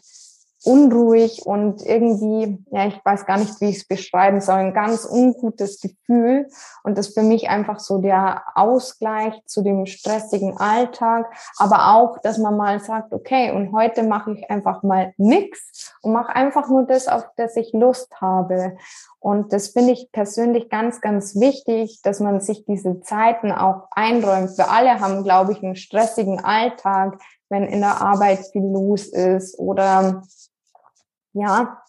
unruhig 0.64 1.42
und 1.44 1.84
irgendwie, 1.84 2.64
ja, 2.70 2.86
ich 2.86 3.00
weiß 3.04 3.26
gar 3.26 3.38
nicht, 3.38 3.60
wie 3.60 3.70
ich 3.70 3.78
es 3.78 3.86
beschreiben 3.86 4.40
soll, 4.40 4.56
ein 4.56 4.74
ganz 4.74 5.04
ungutes 5.04 5.80
Gefühl. 5.80 6.48
Und 6.84 6.98
das 6.98 7.08
für 7.08 7.22
mich 7.22 7.48
einfach 7.48 7.80
so 7.80 7.98
der 7.98 8.42
Ausgleich 8.54 9.34
zu 9.46 9.62
dem 9.62 9.86
stressigen 9.86 10.56
Alltag, 10.56 11.32
aber 11.58 11.94
auch, 11.94 12.18
dass 12.18 12.38
man 12.38 12.56
mal 12.56 12.80
sagt, 12.80 13.12
okay, 13.12 13.50
und 13.50 13.72
heute 13.72 14.02
mache 14.02 14.32
ich 14.32 14.50
einfach 14.50 14.82
mal 14.82 15.12
nix 15.16 15.94
und 16.02 16.12
mache 16.12 16.34
einfach 16.34 16.68
nur 16.68 16.84
das, 16.84 17.08
auf 17.08 17.24
das 17.36 17.56
ich 17.56 17.72
Lust 17.72 18.20
habe. 18.20 18.76
Und 19.22 19.52
das 19.52 19.68
finde 19.68 19.92
ich 19.92 20.10
persönlich 20.10 20.68
ganz, 20.68 21.00
ganz 21.00 21.38
wichtig, 21.38 22.00
dass 22.02 22.18
man 22.18 22.40
sich 22.40 22.64
diese 22.64 23.00
Zeiten 23.02 23.52
auch 23.52 23.86
einräumt. 23.92 24.58
Wir 24.58 24.70
alle 24.70 24.98
haben, 24.98 25.22
glaube 25.22 25.52
ich, 25.52 25.62
einen 25.62 25.76
stressigen 25.76 26.44
Alltag, 26.44 27.18
wenn 27.48 27.64
in 27.64 27.80
der 27.80 28.00
Arbeit 28.00 28.40
viel 28.50 28.64
los 28.64 29.06
ist 29.06 29.58
oder 29.58 30.22
ja, 31.32 31.82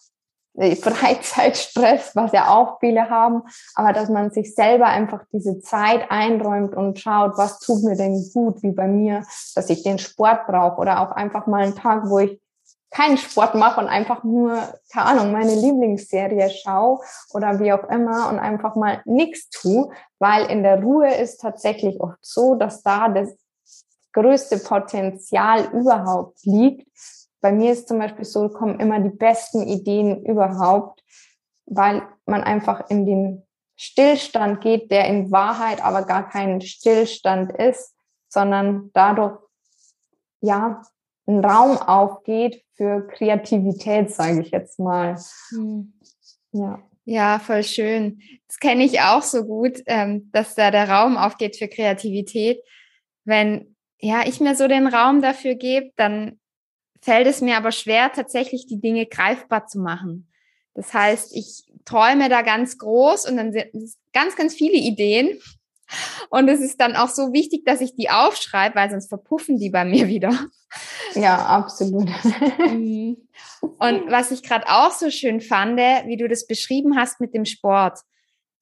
äh, 0.56 0.76
Freizeitstress, 0.76 2.14
was 2.14 2.32
ja 2.32 2.48
auch 2.48 2.78
viele 2.78 3.10
haben, 3.10 3.42
aber 3.74 3.92
dass 3.92 4.08
man 4.08 4.30
sich 4.30 4.54
selber 4.54 4.86
einfach 4.86 5.24
diese 5.32 5.60
Zeit 5.60 6.10
einräumt 6.10 6.74
und 6.74 6.98
schaut, 7.00 7.36
was 7.36 7.58
tut 7.58 7.82
mir 7.82 7.96
denn 7.96 8.30
gut, 8.32 8.62
wie 8.62 8.70
bei 8.70 8.86
mir, 8.86 9.24
dass 9.54 9.68
ich 9.70 9.82
den 9.82 9.98
Sport 9.98 10.46
brauche 10.46 10.80
oder 10.80 11.00
auch 11.00 11.10
einfach 11.10 11.46
mal 11.46 11.64
einen 11.64 11.74
Tag, 11.74 12.08
wo 12.08 12.20
ich 12.20 12.40
keinen 12.94 13.18
Sport 13.18 13.56
mache 13.56 13.80
und 13.80 13.88
einfach 13.88 14.22
nur, 14.22 14.56
keine 14.92 15.06
Ahnung, 15.06 15.32
meine 15.32 15.56
Lieblingsserie 15.56 16.48
schaue 16.50 17.00
oder 17.32 17.58
wie 17.58 17.72
auch 17.72 17.88
immer 17.90 18.28
und 18.28 18.38
einfach 18.38 18.76
mal 18.76 19.02
nichts 19.04 19.50
tue, 19.50 19.90
weil 20.20 20.46
in 20.46 20.62
der 20.62 20.80
Ruhe 20.80 21.12
ist 21.12 21.40
tatsächlich 21.40 22.00
oft 22.00 22.18
so, 22.20 22.54
dass 22.54 22.84
da 22.84 23.08
das 23.08 23.36
größte 24.12 24.58
Potenzial 24.58 25.64
überhaupt 25.72 26.44
liegt, 26.44 26.86
bei 27.44 27.52
mir 27.52 27.72
ist 27.72 27.88
zum 27.88 27.98
Beispiel 27.98 28.24
so, 28.24 28.48
kommen 28.48 28.80
immer 28.80 29.00
die 29.00 29.14
besten 29.14 29.68
Ideen 29.68 30.24
überhaupt, 30.24 31.04
weil 31.66 32.00
man 32.24 32.42
einfach 32.42 32.88
in 32.88 33.04
den 33.04 33.42
Stillstand 33.76 34.62
geht, 34.62 34.90
der 34.90 35.04
in 35.08 35.30
Wahrheit 35.30 35.84
aber 35.84 36.06
gar 36.06 36.26
kein 36.26 36.62
Stillstand 36.62 37.52
ist, 37.52 37.94
sondern 38.30 38.88
dadurch, 38.94 39.38
ja, 40.40 40.80
ein 41.26 41.44
Raum 41.44 41.76
aufgeht 41.76 42.64
für 42.76 43.06
Kreativität, 43.08 44.10
sage 44.10 44.40
ich 44.40 44.50
jetzt 44.50 44.78
mal. 44.78 45.18
Hm. 45.50 45.92
Ja. 46.52 46.82
Ja, 47.04 47.38
voll 47.40 47.62
schön. 47.62 48.22
Das 48.48 48.58
kenne 48.58 48.84
ich 48.84 49.02
auch 49.02 49.22
so 49.22 49.44
gut, 49.44 49.82
ähm, 49.84 50.30
dass 50.32 50.54
da 50.54 50.70
der 50.70 50.88
Raum 50.88 51.18
aufgeht 51.18 51.56
für 51.56 51.68
Kreativität. 51.68 52.64
Wenn 53.26 53.76
ja 53.98 54.22
ich 54.26 54.40
mir 54.40 54.56
so 54.56 54.66
den 54.66 54.86
Raum 54.86 55.20
dafür 55.20 55.56
gebe, 55.56 55.90
dann 55.96 56.40
fällt 57.04 57.26
es 57.26 57.40
mir 57.40 57.56
aber 57.56 57.70
schwer, 57.70 58.10
tatsächlich 58.12 58.66
die 58.66 58.80
Dinge 58.80 59.06
greifbar 59.06 59.66
zu 59.66 59.78
machen. 59.78 60.28
Das 60.74 60.92
heißt, 60.92 61.36
ich 61.36 61.64
träume 61.84 62.28
da 62.28 62.42
ganz 62.42 62.78
groß 62.78 63.28
und 63.28 63.36
dann 63.36 63.54
ganz, 64.12 64.36
ganz 64.36 64.54
viele 64.54 64.76
Ideen. 64.76 65.38
Und 66.30 66.48
es 66.48 66.60
ist 66.60 66.80
dann 66.80 66.96
auch 66.96 67.10
so 67.10 67.32
wichtig, 67.32 67.64
dass 67.66 67.82
ich 67.82 67.94
die 67.94 68.10
aufschreibe, 68.10 68.74
weil 68.74 68.90
sonst 68.90 69.08
verpuffen 69.08 69.58
die 69.58 69.70
bei 69.70 69.84
mir 69.84 70.08
wieder. 70.08 70.32
Ja, 71.14 71.44
absolut. 71.46 72.08
Mhm. 72.58 73.18
Und 73.60 74.10
was 74.10 74.30
ich 74.30 74.42
gerade 74.42 74.66
auch 74.66 74.90
so 74.90 75.10
schön 75.10 75.40
fand, 75.40 75.78
wie 75.78 76.16
du 76.16 76.26
das 76.26 76.46
beschrieben 76.46 76.96
hast 76.96 77.20
mit 77.20 77.34
dem 77.34 77.44
Sport. 77.44 78.00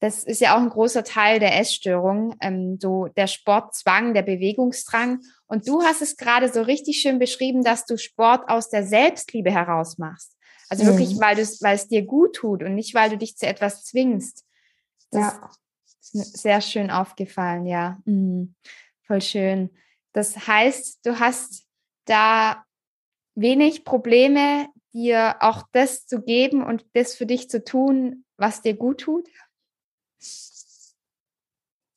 Das 0.00 0.24
ist 0.24 0.40
ja 0.40 0.56
auch 0.56 0.60
ein 0.60 0.68
großer 0.68 1.04
Teil 1.04 1.38
der 1.38 1.58
Essstörung, 1.60 2.34
ähm, 2.40 2.76
so 2.80 3.06
der 3.16 3.28
Sportzwang, 3.28 4.14
der 4.14 4.22
Bewegungsdrang. 4.22 5.20
Und 5.52 5.68
du 5.68 5.82
hast 5.82 6.00
es 6.00 6.16
gerade 6.16 6.50
so 6.50 6.62
richtig 6.62 7.02
schön 7.02 7.18
beschrieben, 7.18 7.62
dass 7.62 7.84
du 7.84 7.98
Sport 7.98 8.48
aus 8.48 8.70
der 8.70 8.86
Selbstliebe 8.86 9.50
heraus 9.50 9.98
machst. 9.98 10.34
Also 10.70 10.86
wirklich, 10.86 11.16
mhm. 11.16 11.20
weil, 11.20 11.36
weil 11.36 11.74
es 11.74 11.88
dir 11.88 12.06
gut 12.06 12.36
tut 12.36 12.62
und 12.62 12.74
nicht, 12.74 12.94
weil 12.94 13.10
du 13.10 13.18
dich 13.18 13.36
zu 13.36 13.46
etwas 13.46 13.84
zwingst. 13.84 14.46
Das 15.10 15.34
ja. 15.34 15.50
ist 16.22 16.38
sehr 16.38 16.62
schön 16.62 16.90
aufgefallen, 16.90 17.66
ja. 17.66 18.00
Mhm. 18.06 18.54
Voll 19.02 19.20
schön. 19.20 19.68
Das 20.14 20.46
heißt, 20.46 21.04
du 21.04 21.18
hast 21.18 21.66
da 22.06 22.64
wenig 23.34 23.84
Probleme, 23.84 24.68
dir 24.94 25.36
auch 25.40 25.64
das 25.72 26.06
zu 26.06 26.22
geben 26.22 26.64
und 26.64 26.86
das 26.94 27.14
für 27.14 27.26
dich 27.26 27.50
zu 27.50 27.62
tun, 27.62 28.24
was 28.38 28.62
dir 28.62 28.72
gut 28.72 29.02
tut? 29.02 29.28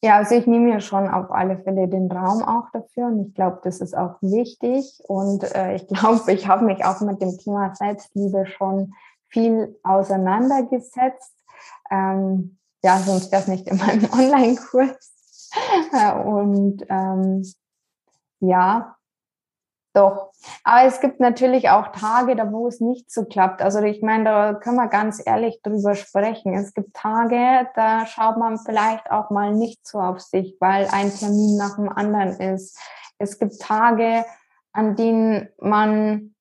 Ja, 0.05 0.17
also 0.17 0.35
ich 0.35 0.45
nehme 0.45 0.65
mir 0.65 0.81
schon 0.81 1.09
auf 1.09 1.31
alle 1.31 1.57
Fälle 1.57 1.87
den 1.87 2.11
Raum 2.11 2.43
auch 2.43 2.69
dafür 2.71 3.07
und 3.07 3.27
ich 3.27 3.33
glaube, 3.33 3.61
das 3.63 3.81
ist 3.81 3.97
auch 3.97 4.21
wichtig 4.21 5.01
und 5.07 5.43
äh, 5.55 5.77
ich 5.77 5.87
glaube, 5.87 6.31
ich 6.31 6.47
habe 6.47 6.63
mich 6.63 6.85
auch 6.85 7.01
mit 7.01 7.23
dem 7.23 7.35
Thema 7.39 7.73
Selbstliebe 7.73 8.45
schon 8.45 8.93
viel 9.29 9.75
auseinandergesetzt. 9.81 11.33
Ähm, 11.89 12.59
ja, 12.83 12.99
sonst 12.99 13.31
wäre 13.31 13.41
es 13.41 13.47
nicht 13.47 13.67
in 13.67 13.77
meinem 13.77 14.07
Online-Kurs. 14.13 15.11
und 16.23 16.85
ähm, 16.87 17.41
ja, 18.41 18.95
doch. 19.95 20.31
Aber 20.63 20.85
es 20.85 20.99
gibt 20.99 21.19
natürlich 21.19 21.69
auch 21.69 21.87
Tage, 21.87 22.35
da 22.35 22.51
wo 22.51 22.67
es 22.67 22.81
nicht 22.81 23.11
so 23.11 23.25
klappt. 23.25 23.61
Also 23.61 23.81
ich 23.81 24.01
meine, 24.01 24.25
da 24.25 24.53
können 24.53 24.77
wir 24.77 24.87
ganz 24.87 25.21
ehrlich 25.25 25.61
drüber 25.63 25.95
sprechen. 25.95 26.53
Es 26.53 26.73
gibt 26.73 26.93
Tage, 26.93 27.67
da 27.75 28.05
schaut 28.05 28.37
man 28.37 28.57
vielleicht 28.57 29.09
auch 29.11 29.29
mal 29.29 29.53
nicht 29.53 29.85
so 29.87 29.99
auf 29.99 30.19
sich, 30.19 30.57
weil 30.59 30.87
ein 30.91 31.11
Termin 31.11 31.57
nach 31.57 31.75
dem 31.75 31.89
anderen 31.89 32.39
ist. 32.39 32.77
Es 33.17 33.39
gibt 33.39 33.59
Tage, 33.59 34.25
an 34.73 34.95
denen 34.95 35.49
man 35.59 36.35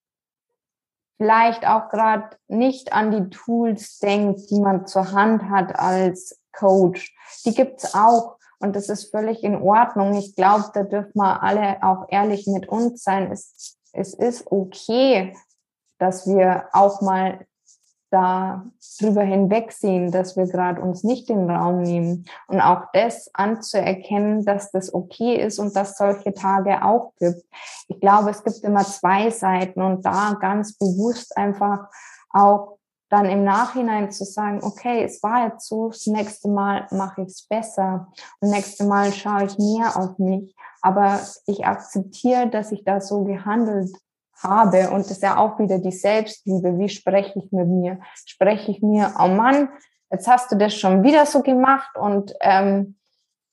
vielleicht 1.16 1.66
auch 1.66 1.88
gerade 1.88 2.36
nicht 2.48 2.92
an 2.92 3.10
die 3.10 3.30
Tools 3.30 3.98
denkt, 3.98 4.50
die 4.50 4.60
man 4.60 4.86
zur 4.86 5.12
Hand 5.12 5.48
hat 5.48 5.78
als 5.78 6.40
Coach. 6.52 7.14
Die 7.44 7.54
gibt's 7.54 7.94
auch. 7.94 8.36
Und 8.64 8.74
das 8.74 8.88
ist 8.88 9.10
völlig 9.10 9.44
in 9.44 9.56
Ordnung. 9.56 10.14
Ich 10.14 10.34
glaube, 10.34 10.64
da 10.72 10.82
dürfen 10.82 11.16
wir 11.16 11.42
alle 11.42 11.82
auch 11.82 12.06
ehrlich 12.08 12.46
mit 12.46 12.66
uns 12.66 13.04
sein. 13.04 13.30
Es, 13.30 13.76
es 13.92 14.14
ist 14.14 14.50
okay, 14.50 15.36
dass 15.98 16.26
wir 16.26 16.64
auch 16.72 17.02
mal 17.02 17.46
da 18.10 18.64
drüber 19.00 19.22
hinwegsehen, 19.22 20.12
dass 20.12 20.36
wir 20.36 20.46
gerade 20.46 20.80
uns 20.80 21.02
nicht 21.02 21.28
den 21.28 21.50
Raum 21.50 21.82
nehmen 21.82 22.26
und 22.46 22.60
auch 22.60 22.84
das 22.92 23.28
anzuerkennen, 23.34 24.44
dass 24.44 24.70
das 24.70 24.94
okay 24.94 25.34
ist 25.34 25.58
und 25.58 25.74
dass 25.76 25.98
solche 25.98 26.32
Tage 26.32 26.84
auch 26.84 27.12
gibt. 27.18 27.42
Ich 27.88 28.00
glaube, 28.00 28.30
es 28.30 28.44
gibt 28.44 28.58
immer 28.62 28.84
zwei 28.84 29.30
Seiten 29.30 29.82
und 29.82 30.06
da 30.06 30.38
ganz 30.40 30.78
bewusst 30.78 31.36
einfach 31.36 31.88
auch 32.30 32.78
dann 33.14 33.26
im 33.26 33.44
Nachhinein 33.44 34.10
zu 34.10 34.24
sagen, 34.24 34.58
okay, 34.62 35.04
es 35.04 35.22
war 35.22 35.46
jetzt 35.46 35.68
so, 35.68 35.88
das 35.88 36.06
nächste 36.06 36.48
Mal 36.48 36.88
mache 36.90 37.22
ich 37.22 37.28
es 37.28 37.46
besser, 37.46 38.08
das 38.40 38.50
nächste 38.50 38.84
Mal 38.84 39.12
schaue 39.12 39.44
ich 39.44 39.56
mehr 39.56 39.96
auf 39.96 40.18
mich, 40.18 40.56
aber 40.82 41.20
ich 41.46 41.64
akzeptiere, 41.64 42.50
dass 42.50 42.72
ich 42.72 42.84
da 42.84 43.00
so 43.00 43.22
gehandelt 43.22 43.94
habe 44.42 44.90
und 44.90 45.04
das 45.04 45.12
ist 45.12 45.22
ja 45.22 45.36
auch 45.36 45.60
wieder 45.60 45.78
die 45.78 45.92
Selbstliebe, 45.92 46.76
wie 46.76 46.88
spreche 46.88 47.38
ich 47.38 47.52
mit 47.52 47.68
mir? 47.68 48.00
Spreche 48.26 48.72
ich 48.72 48.82
mir, 48.82 49.14
oh 49.20 49.28
Mann, 49.28 49.68
jetzt 50.10 50.26
hast 50.26 50.50
du 50.50 50.56
das 50.56 50.74
schon 50.74 51.04
wieder 51.04 51.24
so 51.24 51.42
gemacht 51.42 51.96
und 51.96 52.34
ähm, 52.40 52.96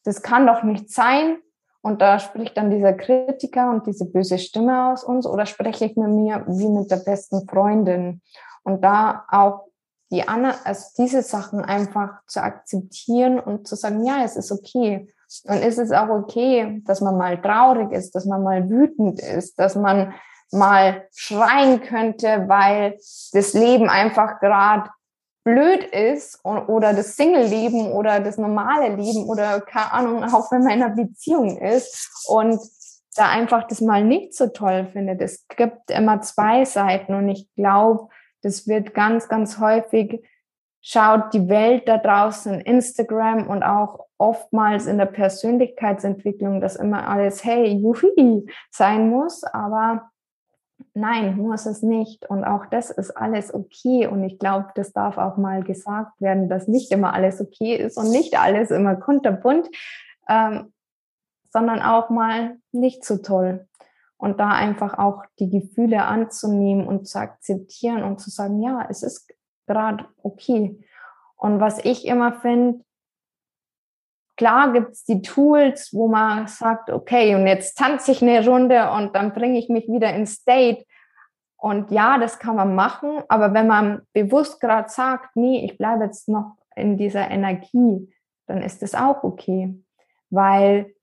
das 0.03 0.23
kann 0.23 0.47
doch 0.47 0.63
nicht 0.63 0.89
sein. 0.89 1.37
Und 1.83 1.99
da 1.99 2.19
spricht 2.19 2.57
dann 2.57 2.69
dieser 2.69 2.93
Kritiker 2.93 3.71
und 3.71 3.87
diese 3.87 4.05
böse 4.05 4.37
Stimme 4.37 4.91
aus 4.91 5.03
uns 5.03 5.25
oder 5.25 5.47
spreche 5.47 5.85
ich 5.85 5.95
mit 5.95 6.09
mir 6.09 6.45
wie 6.47 6.69
mit 6.69 6.91
der 6.91 6.97
besten 6.97 7.47
Freundin? 7.47 8.21
Und 8.63 8.83
da 8.83 9.25
auch 9.29 9.67
die 10.11 10.27
Anna, 10.27 10.55
also 10.65 10.87
diese 10.97 11.21
Sachen 11.21 11.63
einfach 11.63 12.21
zu 12.27 12.41
akzeptieren 12.43 13.39
und 13.39 13.67
zu 13.67 13.75
sagen, 13.75 14.05
ja, 14.05 14.23
es 14.23 14.35
ist 14.35 14.51
okay. 14.51 15.13
Und 15.45 15.63
ist 15.63 15.77
es 15.77 15.91
auch 15.91 16.09
okay, 16.09 16.81
dass 16.85 16.99
man 16.99 17.17
mal 17.17 17.41
traurig 17.41 17.91
ist, 17.93 18.13
dass 18.15 18.25
man 18.25 18.43
mal 18.43 18.69
wütend 18.69 19.21
ist, 19.21 19.57
dass 19.57 19.75
man 19.75 20.13
mal 20.51 21.07
schreien 21.15 21.81
könnte, 21.81 22.45
weil 22.47 22.97
das 23.31 23.53
Leben 23.53 23.89
einfach 23.89 24.41
gerade 24.41 24.89
blöd 25.43 25.83
ist 25.85 26.43
oder 26.43 26.93
das 26.93 27.15
Single-Leben 27.15 27.91
oder 27.93 28.19
das 28.19 28.37
normale 28.37 28.95
Leben 28.95 29.25
oder 29.27 29.61
keine 29.61 29.91
Ahnung, 29.91 30.23
auch 30.25 30.51
wenn 30.51 30.63
man 30.63 30.73
in 30.73 30.83
einer 30.83 30.95
Beziehung 30.95 31.57
ist 31.57 32.27
und 32.27 32.59
da 33.15 33.29
einfach 33.29 33.67
das 33.67 33.81
mal 33.81 34.03
nicht 34.03 34.35
so 34.35 34.47
toll 34.47 34.87
findet. 34.91 35.21
Es 35.21 35.47
gibt 35.47 35.89
immer 35.89 36.21
zwei 36.21 36.63
Seiten 36.65 37.13
und 37.15 37.29
ich 37.29 37.49
glaube, 37.55 38.09
das 38.41 38.67
wird 38.67 38.93
ganz, 38.93 39.27
ganz 39.27 39.59
häufig, 39.59 40.23
schaut 40.81 41.33
die 41.33 41.47
Welt 41.47 41.87
da 41.87 41.97
draußen, 41.97 42.59
Instagram 42.59 43.47
und 43.47 43.63
auch 43.63 44.07
oftmals 44.17 44.87
in 44.87 44.97
der 44.97 45.05
Persönlichkeitsentwicklung, 45.05 46.61
dass 46.61 46.75
immer 46.75 47.07
alles, 47.07 47.43
hey, 47.43 47.67
juhi, 47.67 48.47
sein 48.71 49.09
muss, 49.09 49.43
aber 49.43 50.11
nein, 50.93 51.37
muss 51.37 51.65
es 51.65 51.81
nicht. 51.81 52.29
Und 52.29 52.43
auch 52.43 52.65
das 52.65 52.89
ist 52.89 53.11
alles 53.11 53.53
okay. 53.53 54.07
Und 54.07 54.23
ich 54.23 54.39
glaube, 54.39 54.69
das 54.75 54.93
darf 54.93 55.17
auch 55.17 55.37
mal 55.37 55.63
gesagt 55.63 56.19
werden, 56.19 56.49
dass 56.49 56.67
nicht 56.67 56.91
immer 56.91 57.13
alles 57.13 57.41
okay 57.41 57.75
ist 57.75 57.97
und 57.97 58.09
nicht 58.09 58.39
alles 58.39 58.71
immer 58.71 58.95
kunterbunt, 58.95 59.69
ähm, 60.27 60.73
sondern 61.49 61.81
auch 61.81 62.09
mal 62.09 62.57
nicht 62.71 63.03
so 63.05 63.17
toll 63.17 63.67
und 64.21 64.39
da 64.39 64.49
einfach 64.49 64.99
auch 64.99 65.23
die 65.39 65.49
Gefühle 65.49 66.03
anzunehmen 66.03 66.85
und 66.85 67.07
zu 67.07 67.17
akzeptieren 67.17 68.03
und 68.03 68.21
zu 68.21 68.29
sagen, 68.29 68.61
ja, 68.61 68.85
es 68.87 69.01
ist 69.01 69.33
gerade 69.65 70.05
okay. 70.21 70.79
Und 71.37 71.59
was 71.59 71.83
ich 71.83 72.05
immer 72.05 72.31
finde, 72.31 72.85
klar 74.37 74.73
gibt's 74.73 75.05
die 75.05 75.23
Tools, 75.23 75.89
wo 75.91 76.07
man 76.07 76.45
sagt, 76.45 76.91
okay, 76.91 77.33
und 77.33 77.47
jetzt 77.47 77.79
tanze 77.79 78.11
ich 78.11 78.21
eine 78.21 78.47
Runde 78.47 78.91
und 78.91 79.15
dann 79.15 79.33
bringe 79.33 79.57
ich 79.57 79.69
mich 79.69 79.87
wieder 79.87 80.13
in 80.13 80.27
State. 80.27 80.85
Und 81.57 81.89
ja, 81.89 82.19
das 82.19 82.37
kann 82.37 82.55
man 82.55 82.75
machen, 82.75 83.23
aber 83.27 83.55
wenn 83.55 83.65
man 83.65 84.03
bewusst 84.13 84.61
gerade 84.61 84.89
sagt, 84.89 85.35
nee, 85.35 85.65
ich 85.65 85.79
bleibe 85.79 86.03
jetzt 86.03 86.29
noch 86.29 86.57
in 86.75 86.95
dieser 86.95 87.27
Energie, 87.31 88.13
dann 88.45 88.61
ist 88.61 88.83
das 88.83 88.93
auch 88.93 89.23
okay, 89.23 89.83
weil 90.29 90.93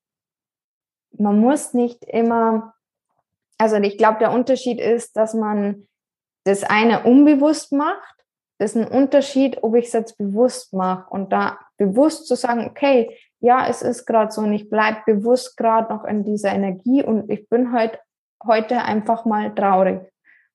man 1.19 1.41
muss 1.41 1.75
nicht 1.75 2.05
immer 2.05 2.75
also 3.59 3.77
ich 3.77 3.99
glaube, 3.99 4.19
der 4.19 4.33
Unterschied 4.33 4.81
ist, 4.81 5.17
dass 5.17 5.35
man 5.35 5.89
das 6.45 6.65
eine 6.65 7.03
unbewusst 7.03 7.73
macht. 7.73 8.15
Das 8.59 8.75
ist 8.75 8.83
ein 8.83 8.89
Unterschied, 8.89 9.63
ob 9.63 9.75
ich 9.75 9.87
es 9.87 9.93
jetzt 9.93 10.17
bewusst 10.19 10.73
mache 10.73 11.11
und 11.11 11.33
da 11.33 11.59
bewusst 11.77 12.27
zu 12.27 12.35
sagen, 12.35 12.67
okay, 12.69 13.17
ja, 13.41 13.69
es 13.69 13.83
ist 13.83 14.07
gerade 14.07 14.33
so 14.33 14.41
und 14.41 14.53
ich 14.53 14.69
bleib 14.69 15.05
bewusst 15.05 15.57
gerade 15.57 15.93
noch 15.93 16.05
in 16.05 16.25
dieser 16.25 16.53
Energie 16.53 17.05
und 17.05 17.31
ich 17.31 17.49
bin 17.49 17.73
heute 17.73 17.99
heute 18.47 18.83
einfach 18.83 19.25
mal 19.25 19.55
traurig 19.55 20.01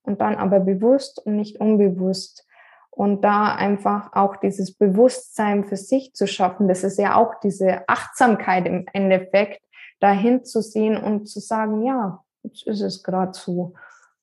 und 0.04 0.22
dann 0.22 0.36
aber 0.36 0.60
bewusst 0.60 1.26
und 1.26 1.36
nicht 1.36 1.60
unbewusst 1.60 2.48
und 2.92 3.22
da 3.24 3.56
einfach 3.56 4.13
auch 4.13 4.38
dieses 4.38 4.76
Bewusstsein 4.76 5.66
für 5.66 5.78
sich 5.78 6.13
zu 6.13 6.28
schaffen, 6.28 6.68
das 6.68 6.84
ist 6.84 7.00
ja 7.00 7.16
auch 7.16 7.39
diese 7.42 7.88
Achtsamkeit 7.88 8.68
im 8.68 8.86
Endeffekt, 8.94 9.62
dahin 10.00 10.44
zu 10.44 10.62
sehen 10.62 10.98
und 10.98 11.28
zu 11.28 11.39
sagen, 11.39 11.84
ja, 11.84 12.24
jetzt 12.43 12.67
ist 12.67 12.82
es 12.82 13.03
gerade 13.03 13.34
so. 13.34 13.73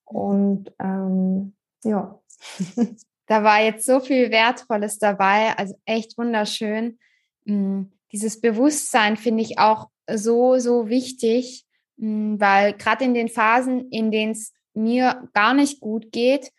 Und 0.04 0.72
ähm, 0.78 1.54
ja. 1.84 2.20
Da 3.26 3.44
war 3.44 3.62
jetzt 3.62 3.86
so 3.86 4.00
viel 4.00 4.32
Wertvolles 4.32 4.98
dabei, 4.98 5.56
also 5.56 5.76
echt 5.84 6.18
wunderschön. 6.18 6.98
Mm, 7.44 7.82
dieses 8.10 8.40
Bewusstsein 8.40 9.16
finde 9.16 9.44
ich 9.44 9.60
auch 9.60 9.88
so, 10.12 10.58
so 10.58 10.88
wichtig, 10.88 11.64
mm, 11.96 12.40
weil 12.40 12.72
gerade 12.72 13.04
in 13.04 13.14
den 13.14 13.28
Phasen, 13.28 13.88
in 13.90 14.10
denen 14.10 14.32
es 14.32 14.52
mir 14.74 15.28
gar 15.32 15.54
nicht 15.54 15.78
gut 15.78 16.10
geht 16.10 16.50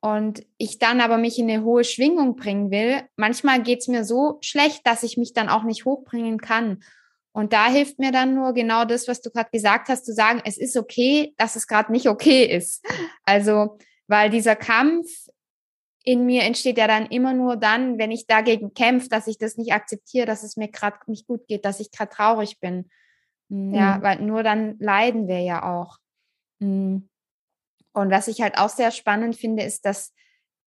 und 0.00 0.46
ich 0.56 0.78
dann 0.78 1.02
aber 1.02 1.18
mich 1.18 1.38
in 1.38 1.50
eine 1.50 1.62
hohe 1.62 1.84
Schwingung 1.84 2.36
bringen 2.36 2.70
will, 2.70 3.02
manchmal 3.16 3.62
geht 3.62 3.80
es 3.80 3.88
mir 3.88 4.02
so 4.02 4.38
schlecht, 4.40 4.86
dass 4.86 5.02
ich 5.02 5.18
mich 5.18 5.34
dann 5.34 5.50
auch 5.50 5.64
nicht 5.64 5.84
hochbringen 5.84 6.38
kann. 6.38 6.82
Und 7.34 7.52
da 7.52 7.66
hilft 7.66 7.98
mir 7.98 8.12
dann 8.12 8.36
nur 8.36 8.54
genau 8.54 8.84
das, 8.84 9.08
was 9.08 9.20
du 9.20 9.28
gerade 9.28 9.50
gesagt 9.50 9.88
hast, 9.88 10.06
zu 10.06 10.14
sagen, 10.14 10.40
es 10.44 10.56
ist 10.56 10.76
okay, 10.76 11.34
dass 11.36 11.56
es 11.56 11.66
gerade 11.66 11.90
nicht 11.90 12.08
okay 12.08 12.44
ist. 12.44 12.86
Also, 13.24 13.76
weil 14.06 14.30
dieser 14.30 14.54
Kampf 14.54 15.08
in 16.04 16.26
mir 16.26 16.42
entsteht 16.42 16.78
ja 16.78 16.86
dann 16.86 17.06
immer 17.06 17.32
nur 17.32 17.56
dann, 17.56 17.98
wenn 17.98 18.12
ich 18.12 18.28
dagegen 18.28 18.72
kämpfe, 18.72 19.08
dass 19.08 19.26
ich 19.26 19.36
das 19.36 19.56
nicht 19.56 19.72
akzeptiere, 19.72 20.26
dass 20.26 20.44
es 20.44 20.56
mir 20.56 20.68
gerade 20.68 20.98
nicht 21.08 21.26
gut 21.26 21.48
geht, 21.48 21.64
dass 21.64 21.80
ich 21.80 21.90
gerade 21.90 22.14
traurig 22.14 22.60
bin. 22.60 22.88
Hm, 23.50 23.74
ja, 23.74 23.96
mhm. 23.96 24.02
weil 24.02 24.20
nur 24.20 24.44
dann 24.44 24.76
leiden 24.78 25.26
wir 25.26 25.40
ja 25.40 25.64
auch. 25.64 25.96
Hm. 26.60 27.08
Und 27.94 28.10
was 28.10 28.28
ich 28.28 28.42
halt 28.42 28.58
auch 28.58 28.68
sehr 28.68 28.92
spannend 28.92 29.34
finde, 29.34 29.64
ist, 29.64 29.84
dass 29.86 30.12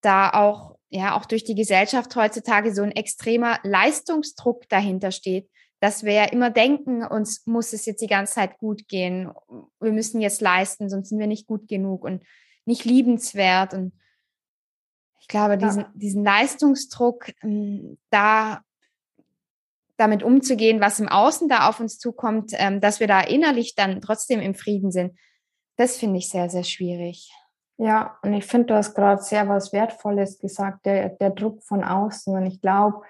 da 0.02 0.32
auch, 0.32 0.78
ja, 0.90 1.16
auch 1.16 1.26
durch 1.26 1.46
die 1.46 1.56
Gesellschaft 1.56 2.14
heutzutage 2.16 2.74
so 2.74 2.82
ein 2.82 2.92
extremer 2.92 3.60
Leistungsdruck 3.64 4.68
dahinter 4.68 5.12
steht, 5.12 5.50
dass 5.80 6.04
wir 6.04 6.14
ja 6.14 6.24
immer 6.26 6.50
denken, 6.50 7.04
uns 7.04 7.46
muss 7.46 7.74
es 7.74 7.86
jetzt 7.86 8.02
die 8.02 8.08
ganze 8.08 8.34
Zeit 8.34 8.58
gut 8.58 8.88
gehen. 8.88 9.32
Wir 9.80 9.92
müssen 9.92 10.22
jetzt 10.22 10.42
leisten, 10.42 10.90
sonst 10.90 11.10
sind 11.10 11.20
wir 11.20 11.28
nicht 11.28 11.48
gut 11.48 11.68
genug 11.68 12.04
und 12.04 12.24
nicht 12.66 12.86
liebenswert. 12.86 13.74
Und 13.74 13.94
ich 15.20 15.28
glaube, 15.28 15.58
diesen, 15.58 15.82
ja. 15.82 15.92
diesen 15.94 16.24
Leistungsdruck, 16.24 17.32
ähm, 17.44 17.98
da 18.10 18.62
damit 19.98 20.22
umzugehen, 20.22 20.80
was 20.80 21.00
im 21.00 21.10
Außen 21.10 21.50
da 21.50 21.68
auf 21.68 21.80
uns 21.80 21.98
zukommt, 21.98 22.52
ähm, 22.54 22.80
dass 22.82 23.00
wir 23.00 23.08
da 23.08 23.22
innerlich 23.22 23.76
dann 23.76 24.00
trotzdem 24.00 24.40
im 24.40 24.54
Frieden 24.54 24.92
sind, 24.92 25.18
das 25.76 25.98
finde 25.98 26.20
ich 26.20 26.30
sehr, 26.30 26.50
sehr 26.50 26.64
schwierig. 26.64 27.32
Ja, 27.78 28.18
und 28.24 28.34
ich 28.34 28.46
finde, 28.46 28.68
du 28.68 28.76
hast 28.76 28.96
gerade 28.96 29.22
sehr 29.22 29.48
was 29.48 29.72
Wertvolles 29.72 30.40
gesagt, 30.40 30.86
der, 30.86 31.10
der 31.10 31.30
Druck 31.30 31.64
von 31.64 31.84
außen. 31.84 32.36
Und 32.36 32.46
ich 32.48 32.60
glaube, 32.62 33.04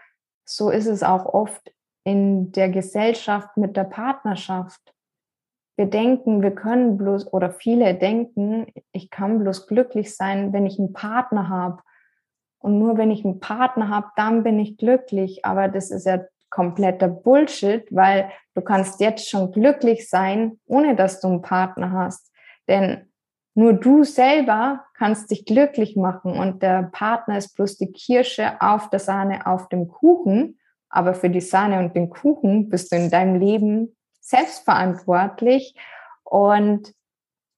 so 0.44 0.70
ist 0.70 0.88
es 0.88 1.04
auch 1.04 1.26
oft 1.26 1.72
in 2.08 2.54
der 2.54 2.70
Gesellschaft 2.70 3.58
mit 3.58 3.76
der 3.76 3.84
Partnerschaft. 3.84 4.80
Wir 5.76 5.88
denken, 5.88 6.42
wir 6.42 6.56
können 6.56 6.98
bloß, 6.98 7.34
oder 7.34 7.52
viele 7.52 7.96
denken, 7.96 8.68
ich 8.94 9.10
kann 9.10 9.40
bloß 9.40 9.68
glücklich 9.68 10.16
sein, 10.16 10.54
wenn 10.54 10.66
ich 10.66 10.80
einen 10.80 10.94
Partner 10.94 11.50
habe. 11.50 11.84
Und 12.60 12.80
nur 12.80 12.98
wenn 12.98 13.12
ich 13.12 13.26
einen 13.26 13.42
Partner 13.42 13.90
habe, 13.90 14.08
dann 14.16 14.44
bin 14.44 14.58
ich 14.58 14.78
glücklich. 14.78 15.44
Aber 15.44 15.68
das 15.68 15.92
ist 15.92 16.06
ja 16.06 16.22
kompletter 16.50 17.10
Bullshit, 17.10 17.86
weil 17.92 18.32
du 18.56 18.62
kannst 18.62 19.02
jetzt 19.02 19.30
schon 19.30 19.52
glücklich 19.52 20.10
sein, 20.10 20.62
ohne 20.66 20.96
dass 20.96 21.20
du 21.20 21.28
einen 21.28 21.42
Partner 21.42 21.92
hast. 21.92 22.32
Denn 22.70 23.12
nur 23.54 23.74
du 23.74 24.06
selber 24.06 24.86
kannst 24.94 25.30
dich 25.30 25.44
glücklich 25.44 25.98
machen 25.98 26.40
und 26.40 26.64
der 26.64 26.84
Partner 26.84 27.38
ist 27.38 27.54
bloß 27.56 27.78
die 27.78 27.92
Kirsche 27.92 28.62
auf 28.62 28.90
der 28.90 29.00
Sahne 29.00 29.46
auf 29.46 29.68
dem 29.68 29.90
Kuchen. 29.90 30.58
Aber 30.98 31.14
für 31.14 31.30
die 31.30 31.42
Sahne 31.42 31.78
und 31.78 31.96
den 31.96 32.10
Kuchen 32.10 32.70
bist 32.70 32.92
du 32.92 32.96
in 32.96 33.12
deinem 33.12 33.40
Leben 33.40 33.96
selbstverantwortlich 34.20 35.76
und 36.24 36.92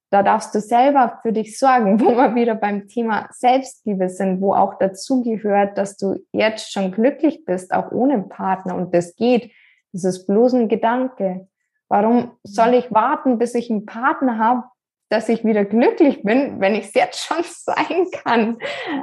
da 0.09 0.23
darfst 0.23 0.53
du 0.53 0.59
selber 0.59 1.19
für 1.21 1.31
dich 1.31 1.57
sorgen, 1.57 1.99
wo 2.01 2.17
wir 2.17 2.35
wieder 2.35 2.55
beim 2.55 2.89
Thema 2.89 3.29
Selbstliebe 3.31 4.09
sind, 4.09 4.41
wo 4.41 4.53
auch 4.53 4.77
dazu 4.77 5.23
gehört, 5.23 5.77
dass 5.77 5.95
du 5.95 6.17
jetzt 6.33 6.73
schon 6.73 6.91
glücklich 6.91 7.45
bist, 7.45 7.73
auch 7.73 7.93
ohne 7.93 8.21
Partner. 8.23 8.75
Und 8.75 8.93
das 8.93 9.15
geht. 9.15 9.53
Das 9.93 10.03
ist 10.03 10.27
bloß 10.27 10.55
ein 10.55 10.67
Gedanke. 10.67 11.47
Warum 11.87 12.33
soll 12.43 12.73
ich 12.73 12.91
warten, 12.91 13.37
bis 13.37 13.55
ich 13.55 13.71
einen 13.71 13.85
Partner 13.85 14.37
habe, 14.37 14.63
dass 15.09 15.27
ich 15.27 15.43
wieder 15.43 15.65
glücklich 15.65 16.23
bin, 16.23 16.59
wenn 16.59 16.75
ich 16.75 16.85
es 16.85 16.93
jetzt 16.93 17.19
schon 17.19 17.43
sein 17.43 18.07
kann? 18.23 18.57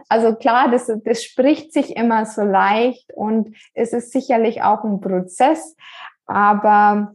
Also 0.09 0.35
klar, 0.35 0.71
das, 0.71 0.91
das 1.05 1.23
spricht 1.23 1.73
sich 1.73 1.97
immer 1.97 2.25
so 2.27 2.43
leicht 2.43 3.13
und 3.13 3.57
es 3.75 3.93
ist 3.93 4.13
sicherlich 4.13 4.63
auch 4.63 4.85
ein 4.85 5.01
Prozess. 5.01 5.77
Aber 6.27 7.15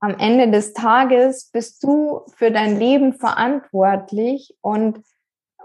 am 0.00 0.18
Ende 0.18 0.50
des 0.50 0.72
Tages 0.72 1.50
bist 1.52 1.82
du 1.82 2.22
für 2.36 2.50
dein 2.50 2.78
Leben 2.78 3.12
verantwortlich 3.12 4.56
und 4.62 5.04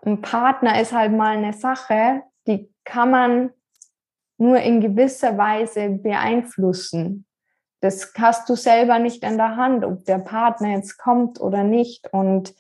ein 0.01 0.21
Partner 0.21 0.79
ist 0.79 0.91
halt 0.91 1.13
mal 1.13 1.37
eine 1.37 1.53
Sache, 1.53 2.21
die 2.47 2.69
kann 2.83 3.11
man 3.11 3.53
nur 4.37 4.59
in 4.59 4.81
gewisser 4.81 5.37
Weise 5.37 5.89
beeinflussen. 5.89 7.25
Das 7.81 8.13
hast 8.17 8.49
du 8.49 8.55
selber 8.55 8.99
nicht 8.99 9.23
in 9.23 9.37
der 9.37 9.57
Hand, 9.57 9.83
ob 9.85 10.05
der 10.05 10.19
Partner 10.19 10.69
jetzt 10.69 10.97
kommt 10.97 11.39
oder 11.39 11.63
nicht. 11.63 12.11
Und 12.11 12.55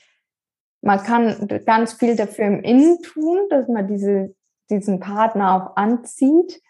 man 0.81 1.01
kann 1.01 1.47
ganz 1.65 1.93
viel 1.93 2.15
dafür 2.15 2.45
im 2.45 2.61
Innen 2.61 3.01
tun, 3.01 3.47
dass 3.49 3.67
man 3.67 3.87
diese, 3.87 4.35
diesen 4.69 4.99
Partner 4.99 5.55
auch 5.55 5.75
anzieht. 5.77 6.61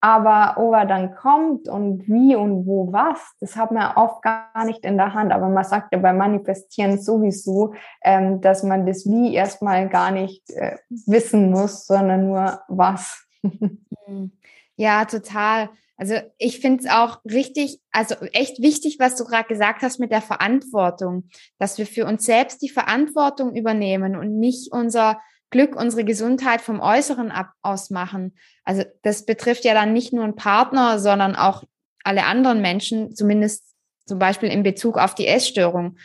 Aber 0.00 0.54
ob 0.58 0.74
er 0.74 0.86
dann 0.86 1.14
kommt 1.14 1.68
und 1.68 2.06
wie 2.06 2.36
und 2.36 2.66
wo 2.66 2.92
was, 2.92 3.34
das 3.40 3.56
hat 3.56 3.72
man 3.72 3.96
oft 3.96 4.22
gar 4.22 4.64
nicht 4.64 4.84
in 4.84 4.96
der 4.96 5.12
Hand. 5.12 5.32
Aber 5.32 5.48
man 5.48 5.64
sagt 5.64 5.92
ja 5.92 5.98
beim 5.98 6.18
Manifestieren 6.18 7.00
sowieso, 7.00 7.74
ähm, 8.02 8.40
dass 8.40 8.62
man 8.62 8.86
das 8.86 9.06
Wie 9.06 9.34
erstmal 9.34 9.88
gar 9.88 10.12
nicht 10.12 10.48
äh, 10.50 10.78
wissen 10.88 11.50
muss, 11.50 11.86
sondern 11.86 12.28
nur 12.28 12.60
was. 12.68 13.26
Mhm. 13.42 14.32
ja, 14.76 15.04
total. 15.04 15.68
Also 15.98 16.14
ich 16.38 16.60
finde 16.60 16.84
es 16.84 16.90
auch 16.90 17.18
richtig, 17.24 17.80
also 17.90 18.14
echt 18.32 18.62
wichtig, 18.62 18.98
was 19.00 19.16
du 19.16 19.24
gerade 19.24 19.48
gesagt 19.48 19.82
hast 19.82 19.98
mit 19.98 20.12
der 20.12 20.22
Verantwortung, 20.22 21.28
dass 21.58 21.76
wir 21.76 21.86
für 21.86 22.06
uns 22.06 22.24
selbst 22.24 22.62
die 22.62 22.68
Verantwortung 22.68 23.54
übernehmen 23.54 24.14
und 24.16 24.38
nicht 24.38 24.72
unser 24.72 25.20
Glück, 25.50 25.74
unsere 25.74 26.04
Gesundheit 26.04 26.60
vom 26.60 26.78
Äußeren 26.80 27.32
ab 27.32 27.52
ausmachen. 27.62 28.36
Also 28.64 28.84
das 29.02 29.26
betrifft 29.26 29.64
ja 29.64 29.74
dann 29.74 29.92
nicht 29.92 30.12
nur 30.12 30.22
einen 30.22 30.36
Partner, 30.36 31.00
sondern 31.00 31.34
auch 31.34 31.64
alle 32.04 32.24
anderen 32.26 32.60
Menschen, 32.60 33.14
zumindest 33.16 33.64
zum 34.06 34.20
Beispiel 34.20 34.50
in 34.50 34.62
Bezug 34.62 34.98
auf 34.98 35.16
die 35.16 35.26
Essstörung. 35.26 35.96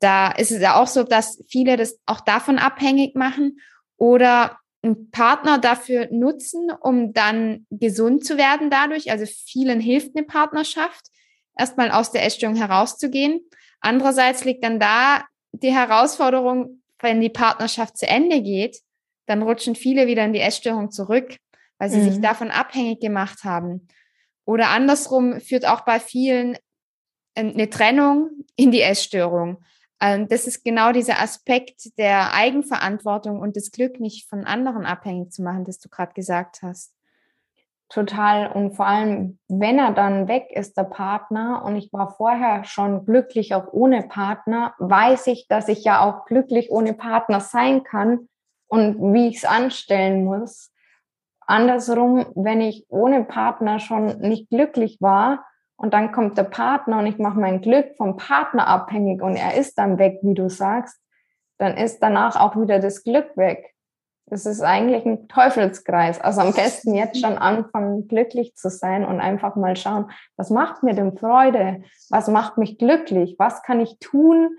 Da 0.00 0.32
ist 0.32 0.50
es 0.50 0.60
ja 0.60 0.80
auch 0.80 0.88
so, 0.88 1.04
dass 1.04 1.42
viele 1.48 1.76
das 1.76 2.00
auch 2.04 2.20
davon 2.20 2.58
abhängig 2.58 3.14
machen 3.14 3.60
oder 3.96 4.58
einen 4.86 5.10
Partner 5.10 5.58
dafür 5.58 6.08
nutzen, 6.10 6.70
um 6.80 7.12
dann 7.12 7.66
gesund 7.70 8.24
zu 8.24 8.36
werden 8.36 8.70
dadurch. 8.70 9.10
Also 9.10 9.26
vielen 9.26 9.80
hilft 9.80 10.16
eine 10.16 10.24
Partnerschaft, 10.24 11.06
erstmal 11.56 11.90
aus 11.90 12.12
der 12.12 12.24
Essstörung 12.24 12.56
herauszugehen. 12.56 13.40
Andererseits 13.80 14.44
liegt 14.44 14.64
dann 14.64 14.80
da 14.80 15.24
die 15.52 15.72
Herausforderung, 15.72 16.82
wenn 17.00 17.20
die 17.20 17.30
Partnerschaft 17.30 17.98
zu 17.98 18.06
Ende 18.06 18.40
geht, 18.42 18.80
dann 19.26 19.42
rutschen 19.42 19.74
viele 19.74 20.06
wieder 20.06 20.24
in 20.24 20.32
die 20.32 20.40
Essstörung 20.40 20.90
zurück, 20.90 21.36
weil 21.78 21.90
sie 21.90 21.98
mhm. 21.98 22.10
sich 22.10 22.20
davon 22.20 22.50
abhängig 22.50 23.00
gemacht 23.00 23.44
haben. 23.44 23.88
Oder 24.44 24.68
andersrum 24.68 25.40
führt 25.40 25.66
auch 25.66 25.82
bei 25.82 26.00
vielen 26.00 26.56
eine 27.34 27.68
Trennung 27.68 28.30
in 28.54 28.70
die 28.70 28.80
Essstörung. 28.80 29.62
Ähm, 30.00 30.28
das 30.28 30.46
ist 30.46 30.64
genau 30.64 30.92
dieser 30.92 31.20
Aspekt 31.20 31.98
der 31.98 32.34
Eigenverantwortung 32.34 33.40
und 33.40 33.56
das 33.56 33.70
Glück 33.70 34.00
nicht 34.00 34.28
von 34.28 34.44
anderen 34.44 34.84
abhängig 34.84 35.32
zu 35.32 35.42
machen, 35.42 35.64
das 35.64 35.78
du 35.78 35.88
gerade 35.88 36.12
gesagt 36.12 36.62
hast. 36.62 36.92
Total. 37.88 38.50
Und 38.50 38.74
vor 38.74 38.86
allem, 38.86 39.38
wenn 39.48 39.78
er 39.78 39.92
dann 39.92 40.26
weg 40.26 40.50
ist, 40.50 40.76
der 40.76 40.84
Partner, 40.84 41.62
und 41.64 41.76
ich 41.76 41.92
war 41.92 42.14
vorher 42.16 42.64
schon 42.64 43.04
glücklich 43.04 43.54
auch 43.54 43.72
ohne 43.72 44.02
Partner, 44.02 44.74
weiß 44.78 45.28
ich, 45.28 45.46
dass 45.48 45.68
ich 45.68 45.84
ja 45.84 46.00
auch 46.00 46.24
glücklich 46.24 46.70
ohne 46.70 46.94
Partner 46.94 47.40
sein 47.40 47.84
kann, 47.84 48.28
und 48.68 49.14
wie 49.14 49.28
ich 49.28 49.36
es 49.36 49.44
anstellen 49.44 50.24
muss. 50.24 50.72
Andersrum, 51.40 52.26
wenn 52.34 52.60
ich 52.60 52.84
ohne 52.88 53.24
Partner 53.24 53.78
schon 53.78 54.18
nicht 54.18 54.50
glücklich 54.50 54.98
war 55.00 55.46
und 55.76 55.92
dann 55.92 56.12
kommt 56.12 56.38
der 56.38 56.44
Partner 56.44 56.98
und 56.98 57.06
ich 57.06 57.18
mache 57.18 57.38
mein 57.38 57.60
Glück 57.60 57.96
vom 57.96 58.16
Partner 58.16 58.66
abhängig 58.66 59.22
und 59.22 59.36
er 59.36 59.54
ist 59.54 59.78
dann 59.78 59.98
weg, 59.98 60.18
wie 60.22 60.34
du 60.34 60.48
sagst, 60.48 60.98
dann 61.58 61.76
ist 61.76 62.00
danach 62.00 62.36
auch 62.36 62.60
wieder 62.60 62.78
das 62.78 63.04
Glück 63.04 63.36
weg. 63.36 63.72
Das 64.28 64.44
ist 64.44 64.60
eigentlich 64.60 65.06
ein 65.06 65.28
Teufelskreis. 65.28 66.20
Also 66.20 66.40
am 66.40 66.52
besten 66.52 66.94
jetzt 66.94 67.20
schon 67.20 67.38
anfangen, 67.38 68.08
glücklich 68.08 68.56
zu 68.56 68.70
sein 68.70 69.04
und 69.04 69.20
einfach 69.20 69.54
mal 69.54 69.76
schauen, 69.76 70.10
was 70.36 70.50
macht 70.50 70.82
mir 70.82 70.94
denn 70.94 71.16
Freude? 71.16 71.84
Was 72.10 72.26
macht 72.26 72.58
mich 72.58 72.76
glücklich? 72.76 73.36
Was 73.38 73.62
kann 73.62 73.78
ich 73.78 73.98
tun, 74.00 74.56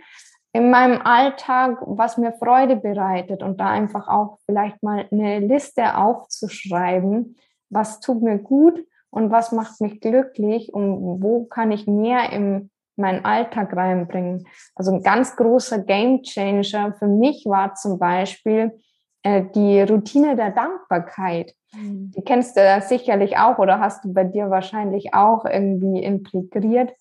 in 0.54 0.72
meinem 0.72 1.02
Alltag, 1.02 1.80
was 1.82 2.18
mir 2.18 2.34
Freude 2.34 2.78
bereitet 2.78 3.44
und 3.44 3.60
da 3.60 3.70
einfach 3.70 4.08
auch 4.08 4.40
vielleicht 4.46 4.82
mal 4.82 5.06
eine 5.12 5.40
Liste 5.40 5.98
aufzuschreiben, 5.98 7.36
was 7.70 8.00
tut 8.00 8.24
mir 8.24 8.40
gut 8.40 8.84
und 9.18 9.32
was 9.32 9.52
macht 9.52 9.82
mich 9.82 10.00
glücklich 10.00 10.72
und 10.72 11.22
wo 11.22 11.46
kann 11.46 11.72
ich 11.72 11.88
mehr 11.88 12.32
in 12.32 12.70
meinen 12.98 13.26
Alltag 13.26 13.76
reinbringen. 13.76 14.48
Also 14.76 14.92
ein 14.92 15.02
ganz 15.02 15.36
großer 15.36 15.80
Game 15.80 16.22
Changer 16.22 16.94
für 16.94 17.08
mich 17.08 17.46
war 17.46 17.74
zum 17.74 17.98
Beispiel 17.98 18.80
äh, 19.24 19.44
die 19.56 19.82
Routine 19.82 20.36
der 20.36 20.52
Dankbarkeit. 20.52 21.54
Mhm. 21.74 22.12
Die 22.16 22.22
kennst 22.22 22.58
du 22.58 22.82
sicherlich 22.82 23.38
auch 23.38 23.58
oder 23.58 23.80
hast 23.80 24.06
du 24.06 24.14
bei 24.14 24.24
dir 24.24 24.52
wahrscheinlich 24.52 25.16
auch 25.16 25.46
irgendwie 25.46 26.04
integriert. 26.04 26.94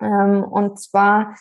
Ähm, 0.00 0.44
und 0.44 0.78
zwar 0.78 1.34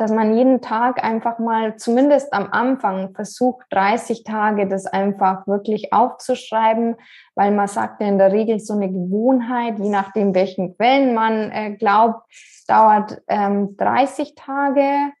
dass 0.00 0.10
man 0.10 0.34
jeden 0.34 0.62
Tag 0.62 1.04
einfach 1.04 1.38
mal, 1.38 1.76
zumindest 1.76 2.32
am 2.32 2.50
Anfang, 2.52 3.14
versucht, 3.14 3.66
30 3.70 4.24
Tage 4.24 4.66
das 4.66 4.86
einfach 4.86 5.46
wirklich 5.46 5.92
aufzuschreiben, 5.92 6.96
weil 7.34 7.50
man 7.52 7.68
sagt 7.68 8.00
ja 8.00 8.08
in 8.08 8.16
der 8.16 8.32
Regel 8.32 8.60
so 8.60 8.72
eine 8.72 8.88
Gewohnheit, 8.88 9.78
je 9.78 9.90
nachdem, 9.90 10.34
welchen 10.34 10.74
Quellen 10.76 11.14
man 11.14 11.50
äh, 11.50 11.76
glaubt, 11.76 12.22
dauert 12.66 13.20
ähm, 13.28 13.76
30 13.76 14.34
Tage. 14.36 15.12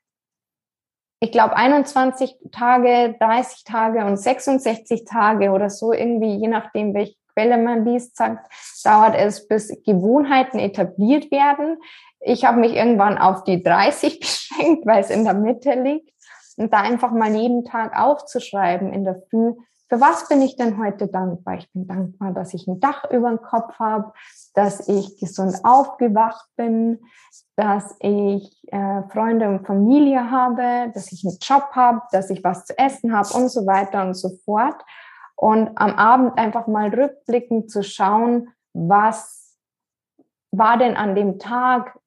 ich 1.22 1.30
glaube, 1.30 1.54
21 1.54 2.34
Tage, 2.50 3.16
30 3.20 3.64
Tage 3.64 4.06
und 4.06 4.16
66 4.16 5.04
Tage 5.04 5.50
oder 5.50 5.68
so 5.68 5.92
irgendwie, 5.92 6.36
je 6.36 6.48
nachdem, 6.48 6.94
welche 6.94 7.16
Quelle 7.34 7.58
man 7.58 7.84
liest, 7.84 8.16
sagt, 8.16 8.50
dauert 8.82 9.14
es, 9.14 9.46
bis 9.46 9.82
Gewohnheiten 9.84 10.58
etabliert 10.58 11.30
werden. 11.30 11.78
Ich 12.20 12.44
habe 12.44 12.60
mich 12.60 12.74
irgendwann 12.74 13.18
auf 13.18 13.44
die 13.44 13.62
30 13.62 14.20
beschränkt, 14.20 14.86
weil 14.86 15.00
es 15.00 15.10
in 15.10 15.24
der 15.24 15.34
Mitte 15.34 15.74
liegt. 15.74 16.10
Und 16.56 16.72
da 16.72 16.80
einfach 16.80 17.12
mal 17.12 17.34
jeden 17.34 17.64
Tag 17.64 17.98
aufzuschreiben 17.98 18.92
in 18.92 19.04
der 19.04 19.22
Früh, 19.30 19.54
für 19.90 20.00
was 20.00 20.28
bin 20.28 20.40
ich 20.40 20.54
denn 20.54 20.78
heute 20.78 21.08
dankbar? 21.08 21.56
Ich 21.56 21.68
bin 21.72 21.88
dankbar, 21.88 22.32
dass 22.32 22.54
ich 22.54 22.68
ein 22.68 22.78
Dach 22.78 23.10
über 23.10 23.28
dem 23.28 23.42
Kopf 23.42 23.76
habe, 23.80 24.12
dass 24.54 24.88
ich 24.88 25.18
gesund 25.18 25.56
aufgewacht 25.64 26.46
bin, 26.54 27.00
dass 27.56 27.96
ich 27.98 28.62
äh, 28.68 29.02
Freunde 29.08 29.48
und 29.48 29.66
Familie 29.66 30.30
habe, 30.30 30.92
dass 30.94 31.10
ich 31.10 31.26
einen 31.26 31.38
Job 31.40 31.70
habe, 31.72 32.02
dass 32.12 32.30
ich 32.30 32.44
was 32.44 32.66
zu 32.66 32.78
essen 32.78 33.12
habe 33.12 33.34
und 33.34 33.48
so 33.48 33.66
weiter 33.66 34.02
und 34.02 34.14
so 34.14 34.30
fort. 34.44 34.80
Und 35.34 35.70
am 35.74 35.96
Abend 35.96 36.38
einfach 36.38 36.68
mal 36.68 36.90
rückblickend 36.90 37.68
zu 37.68 37.82
schauen, 37.82 38.50
was 38.72 39.56
war 40.52 40.78
denn 40.78 40.96
an 40.96 41.16
dem 41.16 41.40
Tag 41.40 41.98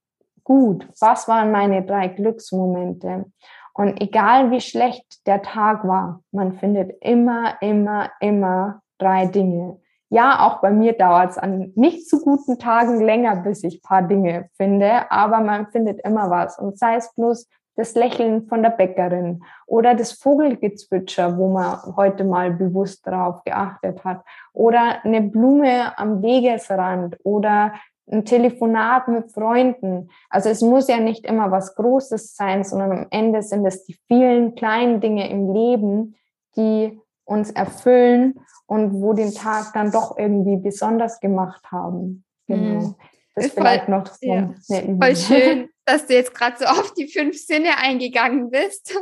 gut? 0.44 0.88
Was 1.00 1.28
waren 1.28 1.52
meine 1.52 1.84
drei 1.84 2.08
Glücksmomente? 2.08 3.26
Und 3.74 4.02
egal 4.02 4.52
wie 4.52 4.62
schlecht 4.62 5.26
der 5.26 5.42
Tag 5.42 5.88
war, 5.88 6.22
man 6.32 6.54
findet 6.54 6.96
immer, 7.02 7.62
immer, 7.62 8.12
immer 8.20 8.82
drei 9.00 9.26
Dinge. 9.26 9.80
Ja, 10.10 10.46
auch 10.46 10.62
bei 10.62 10.70
mir 10.70 10.94
dauert 10.94 11.32
es 11.32 11.38
an 11.40 11.72
nicht 11.74 12.08
so 12.08 12.20
guten 12.20 12.60
Tagen 12.60 13.02
länger, 13.02 13.38
bis 13.38 13.64
ich 13.64 13.82
paar 13.82 14.04
Dinge 14.04 14.48
finde, 14.58 15.10
aber 15.12 15.40
man 15.40 15.68
findet 15.72 16.02
immer 16.02 16.30
was. 16.30 16.60
Und 16.60 16.78
sei 16.78 16.98
es 16.98 17.12
bloß 17.16 17.50
das 17.76 17.96
Lächeln 17.96 18.46
von 18.48 18.62
der 18.62 18.70
Bäckerin 18.70 19.44
oder 19.66 19.96
das 19.96 20.12
Vogelgezwitscher, 20.14 21.36
wo 21.38 21.52
man 21.52 21.80
heute 21.96 22.24
mal 22.24 22.52
bewusst 22.52 23.08
darauf 23.08 23.44
geachtet 23.44 24.04
hat, 24.04 24.24
oder 24.54 25.04
eine 25.04 25.22
Blume 25.22 25.98
am 25.98 26.22
Wegesrand 26.22 27.18
oder 27.24 27.74
ein 28.12 28.26
Telefonat 28.26 29.08
mit 29.08 29.32
Freunden. 29.32 30.10
Also 30.30 30.50
es 30.50 30.62
muss 30.62 30.88
ja 30.88 31.00
nicht 31.00 31.26
immer 31.26 31.52
was 31.52 31.76
Großes 31.76 32.36
sein, 32.36 32.64
sondern 32.64 32.92
am 32.92 33.08
Ende 33.12 33.42
sind 33.42 33.66
es 33.66 33.86
die 33.86 33.98
vielen 34.08 34.56
kleinen 34.56 35.00
Dinge 35.00 35.30
im 35.30 35.54
Leben, 35.54 36.16
die 36.56 37.00
uns 37.26 37.52
erfüllen 37.52 38.40
und 38.68 39.02
wo 39.02 39.14
den 39.14 39.34
Tag 39.34 39.74
dann 39.74 39.92
doch 39.92 40.18
irgendwie 40.18 40.58
besonders 40.58 41.20
gemacht 41.20 41.72
haben. 41.72 42.26
Genau. 42.48 42.82
Mhm. 42.82 42.96
Das 43.36 43.46
ist 43.46 43.56
vielleicht 43.56 43.86
voll, 43.86 43.98
noch 43.98 44.08
so 44.08 44.28
ja, 44.28 44.54
Voll 44.68 45.16
schön, 45.16 45.70
dass 45.86 46.06
du 46.06 46.14
jetzt 46.14 46.36
gerade 46.36 46.58
so 46.58 46.66
auf 46.66 46.94
die 46.94 47.08
fünf 47.08 47.36
Sinne 47.36 47.78
eingegangen 47.82 48.52
bist. 48.52 48.96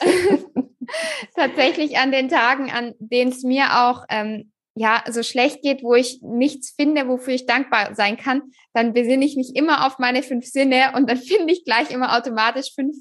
Tatsächlich 1.36 1.98
an 1.98 2.12
den 2.12 2.28
Tagen, 2.28 2.70
an 2.70 2.94
denen 2.98 3.30
es 3.30 3.42
mir 3.42 3.66
auch 3.86 4.04
ähm, 4.08 4.52
ja, 4.78 5.02
so 5.08 5.22
schlecht 5.22 5.62
geht, 5.62 5.82
wo 5.82 5.94
ich 5.94 6.20
nichts 6.22 6.70
finde, 6.70 7.08
wofür 7.08 7.34
ich 7.34 7.46
dankbar 7.46 7.94
sein 7.94 8.16
kann, 8.16 8.42
dann 8.72 8.92
besinne 8.92 9.24
ich 9.24 9.36
mich 9.36 9.56
immer 9.56 9.86
auf 9.86 9.98
meine 9.98 10.22
fünf 10.22 10.46
Sinne 10.46 10.92
und 10.94 11.08
dann 11.10 11.18
finde 11.18 11.52
ich 11.52 11.64
gleich 11.64 11.90
immer 11.90 12.16
automatisch 12.16 12.74
fünf 12.74 12.96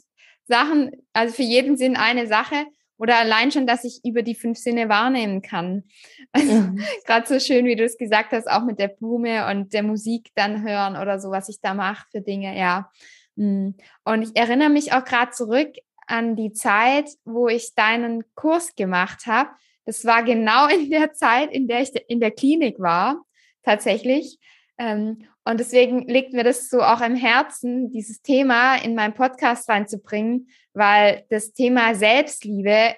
Sachen, 0.48 0.92
also 1.14 1.34
für 1.34 1.44
jeden 1.44 1.78
Sinn 1.78 1.96
eine 1.96 2.28
Sache 2.28 2.66
oder 2.98 3.18
allein 3.18 3.52
schon, 3.52 3.68
dass 3.68 3.84
ich 3.84 4.00
über 4.04 4.24
die 4.24 4.34
fünf 4.34 4.58
Sinne 4.58 4.90
wahrnehmen 4.90 5.42
kann. 5.42 5.84
Also 6.32 6.52
mhm. 6.52 6.82
gerade 7.06 7.28
so 7.28 7.40
schön, 7.40 7.66
wie 7.66 7.76
du 7.76 7.84
es 7.84 7.98
gesagt 7.98 8.32
hast, 8.32 8.50
auch 8.50 8.64
mit 8.64 8.80
der 8.80 8.88
Blume 8.88 9.48
und 9.52 9.74
der 9.74 9.84
Musik 9.84 10.30
dann 10.36 10.68
hören 10.68 10.98
oder 10.98 11.20
so, 11.20 11.30
was 11.30 11.50
ich 11.50 11.62
da 11.62 11.74
mache 11.74 12.08
für 12.12 12.22
Dinge, 12.22 12.58
ja. 12.58 12.90
Mm. 13.36 13.72
Und 14.04 14.22
ich 14.24 14.36
erinnere 14.36 14.70
mich 14.70 14.94
auch 14.94 15.06
gerade 15.06 15.32
zurück 15.32 15.74
an 16.08 16.36
die 16.36 16.54
Zeit, 16.54 17.10
wo 17.24 17.48
ich 17.48 17.76
deinen 17.76 18.24
Kurs 18.34 18.76
gemacht 18.76 19.28
habe 19.28 19.50
das 19.88 20.04
war 20.04 20.22
genau 20.22 20.68
in 20.68 20.90
der 20.90 21.14
Zeit, 21.14 21.52
in 21.52 21.68
der 21.68 21.82
ich 21.82 21.96
in 22.10 22.20
der 22.20 22.32
Klinik 22.32 22.78
war, 22.78 23.24
tatsächlich. 23.64 24.38
Ähm, 24.78 25.24
und 25.46 25.62
deswegen 25.62 26.08
liegt 26.10 26.34
mir 26.34 26.44
das 26.44 26.70
so 26.70 26.82
auch 26.82 27.00
am 27.00 27.16
Herzen, 27.16 27.90
dieses 27.90 28.22
Thema 28.22 28.76
in 28.76 28.96
meinen 28.96 29.14
Podcast 29.14 29.70
reinzubringen, 29.70 30.50
weil 30.74 31.26
das 31.30 31.54
Thema 31.54 31.96
Selbstliebe, 31.96 32.96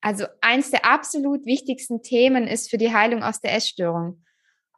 also 0.00 0.26
eins 0.40 0.70
der 0.70 0.84
absolut 0.84 1.46
wichtigsten 1.46 2.00
Themen 2.00 2.46
ist 2.46 2.70
für 2.70 2.78
die 2.78 2.94
Heilung 2.94 3.24
aus 3.24 3.40
der 3.40 3.52
Essstörung. 3.54 4.22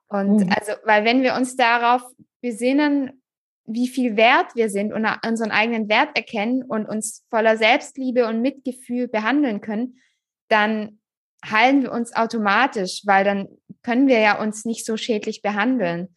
Und 0.09 0.47
mhm. 0.47 0.51
also, 0.59 0.73
weil 0.85 1.05
wenn 1.05 1.23
wir 1.23 1.35
uns 1.35 1.55
darauf 1.55 2.03
besinnen, 2.41 3.23
wie 3.67 3.89
viel 3.89 4.17
wert 4.17 4.55
wir 4.55 4.71
sind 4.71 4.95
und 4.95 5.07
unseren 5.27 5.51
eigenen 5.51 5.91
Wert 5.91 6.17
erkennen 6.17 6.63
und 6.63 6.89
uns 6.89 7.27
voller 7.29 7.59
Selbstliebe 7.59 8.27
und 8.27 8.41
Mitgefühl 8.41 9.07
behandeln 9.07 9.61
können, 9.61 10.01
dann 10.49 10.99
heilen 11.51 11.83
wir 11.83 11.93
uns 11.93 12.15
automatisch, 12.15 13.03
weil 13.07 13.25
dann 13.25 13.49
können 13.83 14.07
wir 14.07 14.19
ja 14.19 14.41
uns 14.41 14.65
nicht 14.65 14.85
so 14.85 14.97
schädlich 14.97 15.43
behandeln. 15.43 16.17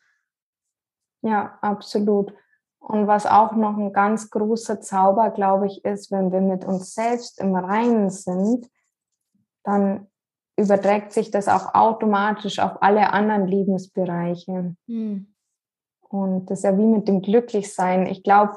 Ja, 1.21 1.57
absolut. 1.61 2.33
Und 2.79 3.07
was 3.07 3.25
auch 3.25 3.53
noch 3.53 3.77
ein 3.77 3.93
ganz 3.93 4.29
großer 4.29 4.81
Zauber, 4.81 5.31
glaube 5.31 5.67
ich, 5.67 5.83
ist, 5.83 6.11
wenn 6.11 6.31
wir 6.31 6.41
mit 6.41 6.65
uns 6.65 6.93
selbst 6.93 7.39
im 7.39 7.55
Reinen 7.55 8.09
sind, 8.09 8.67
dann 9.63 10.07
überträgt 10.57 11.13
sich 11.13 11.31
das 11.31 11.47
auch 11.47 11.73
automatisch 11.73 12.59
auf 12.59 12.81
alle 12.81 13.13
anderen 13.13 13.47
Lebensbereiche. 13.47 14.75
Hm. 14.87 15.33
Und 16.01 16.49
das 16.49 16.59
ist 16.59 16.63
ja 16.63 16.77
wie 16.77 16.85
mit 16.85 17.07
dem 17.07 17.21
Glücklichsein. 17.21 18.07
Ich 18.07 18.23
glaube, 18.23 18.53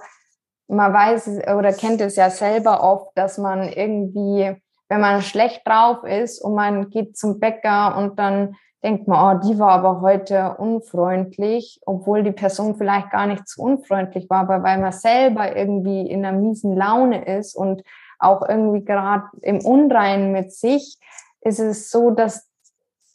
man 0.69 0.93
weiß 0.93 1.29
oder 1.55 1.73
kennt 1.73 2.01
es 2.01 2.17
ja 2.17 2.31
selber 2.31 2.83
oft, 2.83 3.17
dass 3.17 3.39
man 3.39 3.69
irgendwie 3.69 4.57
wenn 4.93 5.01
man 5.01 5.23
schlecht 5.23 5.67
drauf 5.67 6.05
ist 6.05 6.39
und 6.39 6.55
man 6.55 6.91
geht 6.91 7.17
zum 7.17 7.41
Bäcker 7.41 7.97
und 7.97 8.19
dann 8.19 8.57
denkt 8.85 9.09
man, 9.09 9.39
oh, 9.39 9.41
die 9.41 9.59
war 9.59 9.71
aber 9.71 10.03
heute 10.03 10.57
unfreundlich, 10.59 11.81
obwohl 11.87 12.23
die 12.23 12.33
Person 12.33 12.75
vielleicht 12.77 13.11
gar 13.11 13.27
nicht 13.27 13.49
so 13.49 13.63
unfreundlich 13.63 14.29
war, 14.29 14.41
aber 14.41 14.63
weil 14.63 14.77
man 14.77 14.93
selber 14.93 15.57
irgendwie 15.57 16.03
in 16.03 16.27
einer 16.27 16.39
miesen 16.39 16.77
Laune 16.77 17.25
ist 17.25 17.55
und 17.55 17.83
auch 18.19 18.47
irgendwie 18.47 18.85
gerade 18.85 19.25
im 19.41 19.65
Unreinen 19.65 20.31
mit 20.31 20.53
sich, 20.53 20.99
ist 21.41 21.59
es 21.59 21.91
so, 21.91 22.11
dass, 22.11 22.51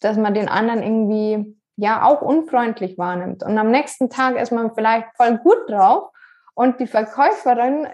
dass 0.01 0.17
man 0.17 0.33
den 0.33 0.49
anderen 0.49 0.81
irgendwie 0.81 1.55
ja 1.75 2.07
auch 2.07 2.23
unfreundlich 2.23 2.97
wahrnimmt. 2.97 3.43
Und 3.43 3.55
am 3.55 3.69
nächsten 3.69 4.09
Tag 4.09 4.35
ist 4.37 4.51
man 4.51 4.73
vielleicht 4.73 5.15
voll 5.15 5.37
gut 5.37 5.69
drauf 5.69 6.09
und 6.57 6.79
die 6.79 6.87
Verkäuferin 6.87 7.87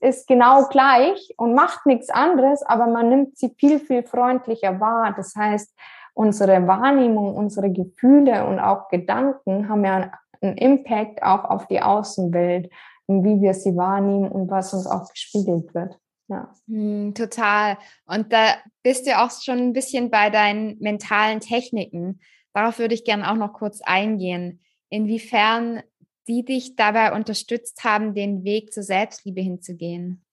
ist 0.00 0.26
genau 0.26 0.66
gleich 0.66 1.34
und 1.36 1.54
macht 1.54 1.86
nichts 1.86 2.10
anderes, 2.10 2.60
aber 2.64 2.88
man 2.88 3.08
nimmt 3.08 3.38
sie 3.38 3.54
viel, 3.56 3.78
viel 3.78 4.02
freundlicher 4.02 4.80
wahr. 4.80 5.14
Das 5.16 5.36
heißt, 5.36 5.72
unsere 6.12 6.66
Wahrnehmung, 6.66 7.36
unsere 7.36 7.70
Gefühle 7.70 8.44
und 8.48 8.58
auch 8.58 8.88
Gedanken 8.88 9.68
haben 9.68 9.84
ja 9.84 10.10
einen 10.40 10.56
Impact 10.56 11.22
auch 11.22 11.44
auf 11.44 11.68
die 11.68 11.80
Außenwelt 11.80 12.72
und 13.06 13.22
wie 13.22 13.40
wir 13.40 13.54
sie 13.54 13.76
wahrnehmen 13.76 14.32
und 14.32 14.50
was 14.50 14.74
uns 14.74 14.88
auch 14.88 15.08
gespiegelt 15.08 15.72
wird. 15.72 15.96
Ja. 16.26 16.52
Hm, 16.66 17.14
total. 17.14 17.78
Und 18.06 18.32
da 18.32 18.56
bist 18.82 19.06
du 19.06 19.16
auch 19.16 19.30
schon 19.30 19.58
ein 19.58 19.72
bisschen 19.72 20.10
bei 20.10 20.28
deinen 20.28 20.76
mentalen 20.80 21.38
Techniken. 21.38 22.18
Darauf 22.52 22.80
würde 22.80 22.94
ich 22.94 23.04
gerne 23.04 23.30
auch 23.30 23.36
noch 23.36 23.52
kurz 23.52 23.80
eingehen. 23.80 24.60
Inwiefern 24.88 25.84
die 26.28 26.44
dich 26.44 26.76
dabei 26.76 27.14
unterstützt 27.14 27.84
haben, 27.84 28.14
den 28.14 28.44
Weg 28.44 28.72
zur 28.72 28.82
Selbstliebe 28.82 29.40
hinzugehen? 29.40 30.24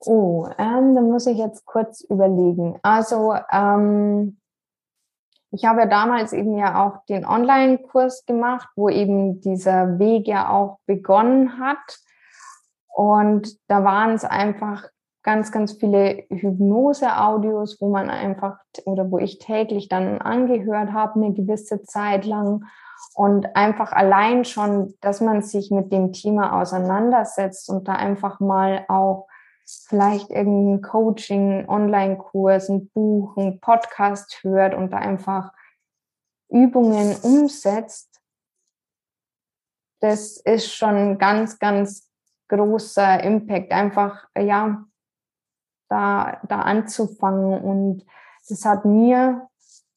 Oh, 0.00 0.46
ähm, 0.58 0.94
da 0.94 1.00
muss 1.00 1.26
ich 1.26 1.38
jetzt 1.38 1.64
kurz 1.64 2.02
überlegen. 2.02 2.78
Also, 2.82 3.34
ähm, 3.50 4.38
ich 5.50 5.64
habe 5.64 5.80
ja 5.80 5.86
damals 5.86 6.32
eben 6.32 6.56
ja 6.58 6.84
auch 6.84 7.04
den 7.06 7.24
Online-Kurs 7.24 8.26
gemacht, 8.26 8.68
wo 8.76 8.88
eben 8.88 9.40
dieser 9.40 9.98
Weg 9.98 10.26
ja 10.26 10.50
auch 10.50 10.78
begonnen 10.86 11.58
hat. 11.58 11.98
Und 12.94 13.56
da 13.68 13.84
waren 13.84 14.14
es 14.14 14.24
einfach 14.24 14.88
ganz, 15.22 15.50
ganz 15.50 15.72
viele 15.72 16.24
Hypnose-Audios, 16.30 17.80
wo 17.80 17.90
man 17.90 18.10
einfach 18.10 18.58
oder 18.84 19.10
wo 19.10 19.18
ich 19.18 19.38
täglich 19.38 19.88
dann 19.88 20.20
angehört 20.20 20.92
habe, 20.92 21.20
eine 21.20 21.32
gewisse 21.32 21.82
Zeit 21.82 22.24
lang. 22.24 22.64
Und 23.14 23.56
einfach 23.56 23.92
allein 23.92 24.44
schon, 24.44 24.94
dass 25.00 25.20
man 25.20 25.42
sich 25.42 25.70
mit 25.70 25.92
dem 25.92 26.12
Thema 26.12 26.60
auseinandersetzt 26.60 27.68
und 27.70 27.88
da 27.88 27.94
einfach 27.94 28.40
mal 28.40 28.84
auch 28.88 29.28
vielleicht 29.64 30.30
irgendein 30.30 30.82
Coaching, 30.82 31.68
Online-Kurs, 31.68 32.68
ein 32.68 32.88
Buch, 32.90 33.36
ein 33.36 33.60
Podcast 33.60 34.40
hört 34.42 34.74
und 34.74 34.92
da 34.92 34.98
einfach 34.98 35.52
Übungen 36.48 37.16
umsetzt, 37.22 38.20
das 40.00 40.36
ist 40.36 40.72
schon 40.74 41.18
ganz, 41.18 41.58
ganz 41.58 42.10
großer 42.48 43.22
Impact, 43.24 43.72
einfach, 43.72 44.28
ja, 44.38 44.84
da, 45.88 46.40
da 46.48 46.60
anzufangen. 46.60 47.60
Und 47.60 48.06
das 48.48 48.64
hat 48.64 48.84
mir 48.84 49.48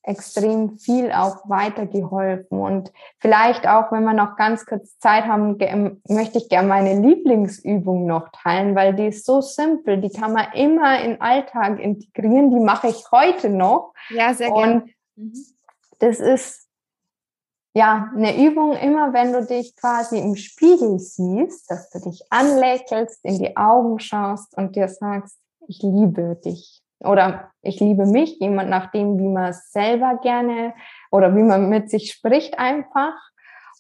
extrem 0.10 0.78
viel 0.78 1.12
auch 1.12 1.48
weitergeholfen. 1.48 2.60
Und 2.60 2.91
vielleicht 3.19 3.67
auch, 3.67 3.91
wenn 3.91 4.04
wir 4.04 4.13
noch 4.13 4.36
ganz 4.36 4.65
kurz 4.65 4.98
Zeit 4.98 5.26
haben, 5.26 5.58
möchte 6.08 6.39
ich 6.39 6.50
gerne 6.50 6.67
meine 6.67 7.00
Lieblingsübung 7.00 8.06
noch 8.06 8.30
teilen, 8.30 8.76
weil 8.76 8.95
die 8.95 9.08
ist 9.08 9.26
so 9.26 9.41
simpel, 9.41 10.02
die 10.02 10.10
kann 10.10 10.34
man 10.34 10.48
immer 10.54 11.00
in 11.02 11.12
den 11.12 11.22
Alltag 11.22 11.80
integrieren, 11.80 12.50
die 12.50 12.60
mache 12.60 12.88
ich 12.88 13.06
heute 13.12 13.50
noch. 13.50 13.93
Ja, 14.10 14.34
sehr 14.34 14.52
gerne. 14.52 14.74
Und 14.82 14.93
mhm. 15.15 15.34
das 16.00 16.19
ist 16.19 16.69
ja, 17.76 18.12
eine 18.15 18.36
Übung 18.43 18.74
immer, 18.74 19.13
wenn 19.13 19.32
du 19.32 19.45
dich 19.45 19.76
quasi 19.76 20.17
im 20.17 20.36
Spiegel 20.36 21.00
siehst, 21.00 21.69
dass 21.69 21.89
du 21.91 22.00
dich 22.00 22.24
anlächelst, 22.32 23.24
in 23.24 23.38
die 23.38 23.56
Augen 23.56 24.00
schaust 24.00 24.58
und 24.58 24.76
dir 24.76 24.88
sagst, 24.88 25.38
ich 25.67 25.84
liebe 25.84 26.36
dich 26.43 26.79
oder 27.00 27.52
ich 27.62 27.80
liebe 27.80 28.06
mich, 28.06 28.40
jemand 28.40 28.70
nach 28.70 28.92
dem, 28.92 29.18
wie 29.18 29.28
man 29.28 29.54
selber 29.54 30.20
gerne 30.22 30.74
oder 31.12 31.36
wie 31.36 31.44
man 31.44 31.70
mit 31.70 31.90
sich 31.90 32.12
spricht 32.12 32.60
einfach 32.60 33.14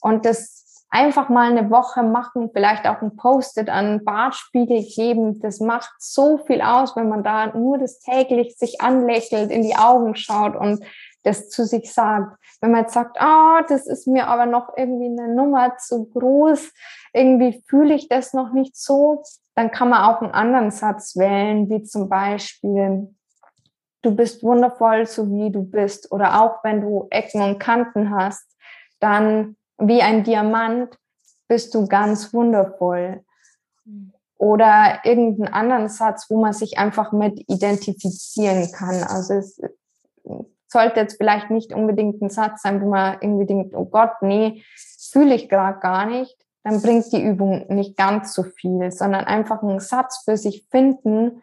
und 0.01 0.25
das 0.25 0.85
einfach 0.89 1.29
mal 1.29 1.51
eine 1.51 1.69
Woche 1.69 2.03
machen, 2.03 2.49
vielleicht 2.51 2.87
auch 2.87 3.01
ein 3.01 3.15
Post-it 3.15 3.69
an 3.69 4.03
Bartspiegel 4.03 4.83
geben, 4.83 5.39
das 5.39 5.59
macht 5.59 5.91
so 5.99 6.39
viel 6.39 6.61
aus, 6.61 6.95
wenn 6.95 7.09
man 7.09 7.23
da 7.23 7.55
nur 7.55 7.77
das 7.77 7.99
täglich 7.99 8.57
sich 8.57 8.81
anlächelt, 8.81 9.51
in 9.51 9.61
die 9.61 9.75
Augen 9.75 10.15
schaut 10.15 10.55
und 10.55 10.83
das 11.23 11.49
zu 11.49 11.65
sich 11.65 11.93
sagt. 11.93 12.37
Wenn 12.61 12.71
man 12.71 12.81
jetzt 12.81 12.93
sagt, 12.93 13.21
ah, 13.21 13.59
oh, 13.59 13.65
das 13.67 13.87
ist 13.87 14.07
mir 14.07 14.27
aber 14.27 14.45
noch 14.45 14.69
irgendwie 14.75 15.05
eine 15.05 15.33
Nummer 15.33 15.77
zu 15.77 16.05
groß, 16.05 16.71
irgendwie 17.13 17.63
fühle 17.67 17.93
ich 17.93 18.09
das 18.09 18.33
noch 18.33 18.51
nicht 18.51 18.75
so, 18.75 19.23
dann 19.59 19.71
kann 19.71 19.89
man 19.89 20.03
auch 20.03 20.21
einen 20.21 20.31
anderen 20.31 20.71
Satz 20.71 21.17
wählen, 21.17 21.69
wie 21.69 21.83
zum 21.83 22.07
Beispiel, 22.07 23.13
du 24.01 24.15
bist 24.15 24.41
wundervoll, 24.41 25.05
so 25.05 25.29
wie 25.29 25.51
du 25.51 25.63
bist. 25.63 26.13
Oder 26.13 26.41
auch 26.41 26.63
wenn 26.63 26.79
du 26.79 27.07
Ecken 27.09 27.41
und 27.41 27.59
Kanten 27.59 28.09
hast, 28.09 28.45
dann 29.01 29.57
wie 29.77 30.01
ein 30.01 30.23
Diamant 30.23 30.97
bist 31.49 31.75
du 31.75 31.87
ganz 31.87 32.33
wundervoll. 32.33 33.25
Oder 34.37 35.01
irgendeinen 35.03 35.53
anderen 35.53 35.89
Satz, 35.89 36.27
wo 36.29 36.39
man 36.39 36.53
sich 36.53 36.77
einfach 36.77 37.11
mit 37.11 37.43
identifizieren 37.49 38.71
kann. 38.71 39.03
Also 39.03 39.33
es 39.33 39.59
sollte 40.69 41.01
jetzt 41.01 41.17
vielleicht 41.17 41.49
nicht 41.49 41.73
unbedingt 41.73 42.21
ein 42.21 42.29
Satz 42.29 42.61
sein, 42.61 42.81
wo 42.81 42.87
man 42.87 43.17
irgendwie 43.19 43.45
denkt, 43.45 43.75
oh 43.75 43.83
Gott, 43.83 44.21
nee, 44.21 44.63
fühle 45.11 45.35
ich 45.35 45.49
gerade 45.49 45.79
gar 45.79 46.05
nicht, 46.05 46.37
dann 46.63 46.81
bringt 46.81 47.11
die 47.11 47.23
Übung 47.23 47.65
nicht 47.69 47.97
ganz 47.97 48.33
so 48.33 48.43
viel, 48.43 48.91
sondern 48.91 49.25
einfach 49.25 49.63
einen 49.63 49.79
Satz 49.79 50.23
für 50.25 50.37
sich 50.37 50.67
finden, 50.69 51.41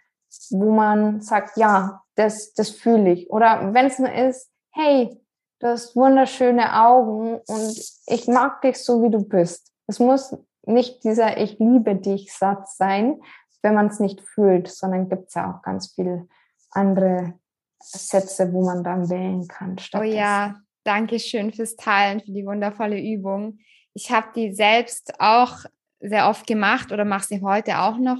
wo 0.50 0.70
man 0.70 1.20
sagt, 1.20 1.56
ja, 1.56 2.02
das, 2.14 2.52
das 2.54 2.70
fühle 2.70 3.12
ich. 3.12 3.30
Oder 3.30 3.72
wenn 3.72 3.86
es 3.86 3.98
nur 3.98 4.12
ist, 4.12 4.50
hey, 4.72 5.18
du 5.60 5.68
hast 5.68 5.96
wunderschöne 5.96 6.82
Augen 6.84 7.40
und 7.46 7.80
ich 8.06 8.28
mag 8.28 8.60
dich 8.62 8.76
so, 8.76 9.02
wie 9.02 9.10
du 9.10 9.24
bist. 9.24 9.72
Es 9.86 9.98
muss 9.98 10.36
nicht 10.66 11.04
dieser 11.04 11.38
Ich 11.38 11.58
liebe 11.58 11.94
dich 11.96 12.32
Satz 12.32 12.76
sein, 12.76 13.20
wenn 13.62 13.74
man 13.74 13.86
es 13.86 14.00
nicht 14.00 14.20
fühlt, 14.20 14.68
sondern 14.68 15.08
gibt 15.08 15.28
es 15.28 15.34
ja 15.34 15.50
auch 15.50 15.62
ganz 15.62 15.92
viele 15.94 16.28
andere 16.70 17.34
Sätze, 17.80 18.52
wo 18.52 18.64
man 18.64 18.84
dann 18.84 19.08
wählen 19.08 19.46
kann. 19.48 19.76
Oh 19.94 20.02
ja, 20.02 20.56
danke 20.84 21.18
schön 21.18 21.52
fürs 21.52 21.76
Teilen, 21.76 22.20
für 22.20 22.32
die 22.32 22.44
wundervolle 22.44 23.00
Übung. 23.00 23.58
Ich 23.96 24.10
habe 24.10 24.28
die 24.36 24.52
selbst 24.52 25.20
auch 25.20 25.64
sehr 26.00 26.28
oft 26.28 26.46
gemacht 26.46 26.92
oder 26.92 27.06
mache 27.06 27.26
sie 27.26 27.40
heute 27.40 27.78
auch 27.78 27.96
noch, 27.96 28.18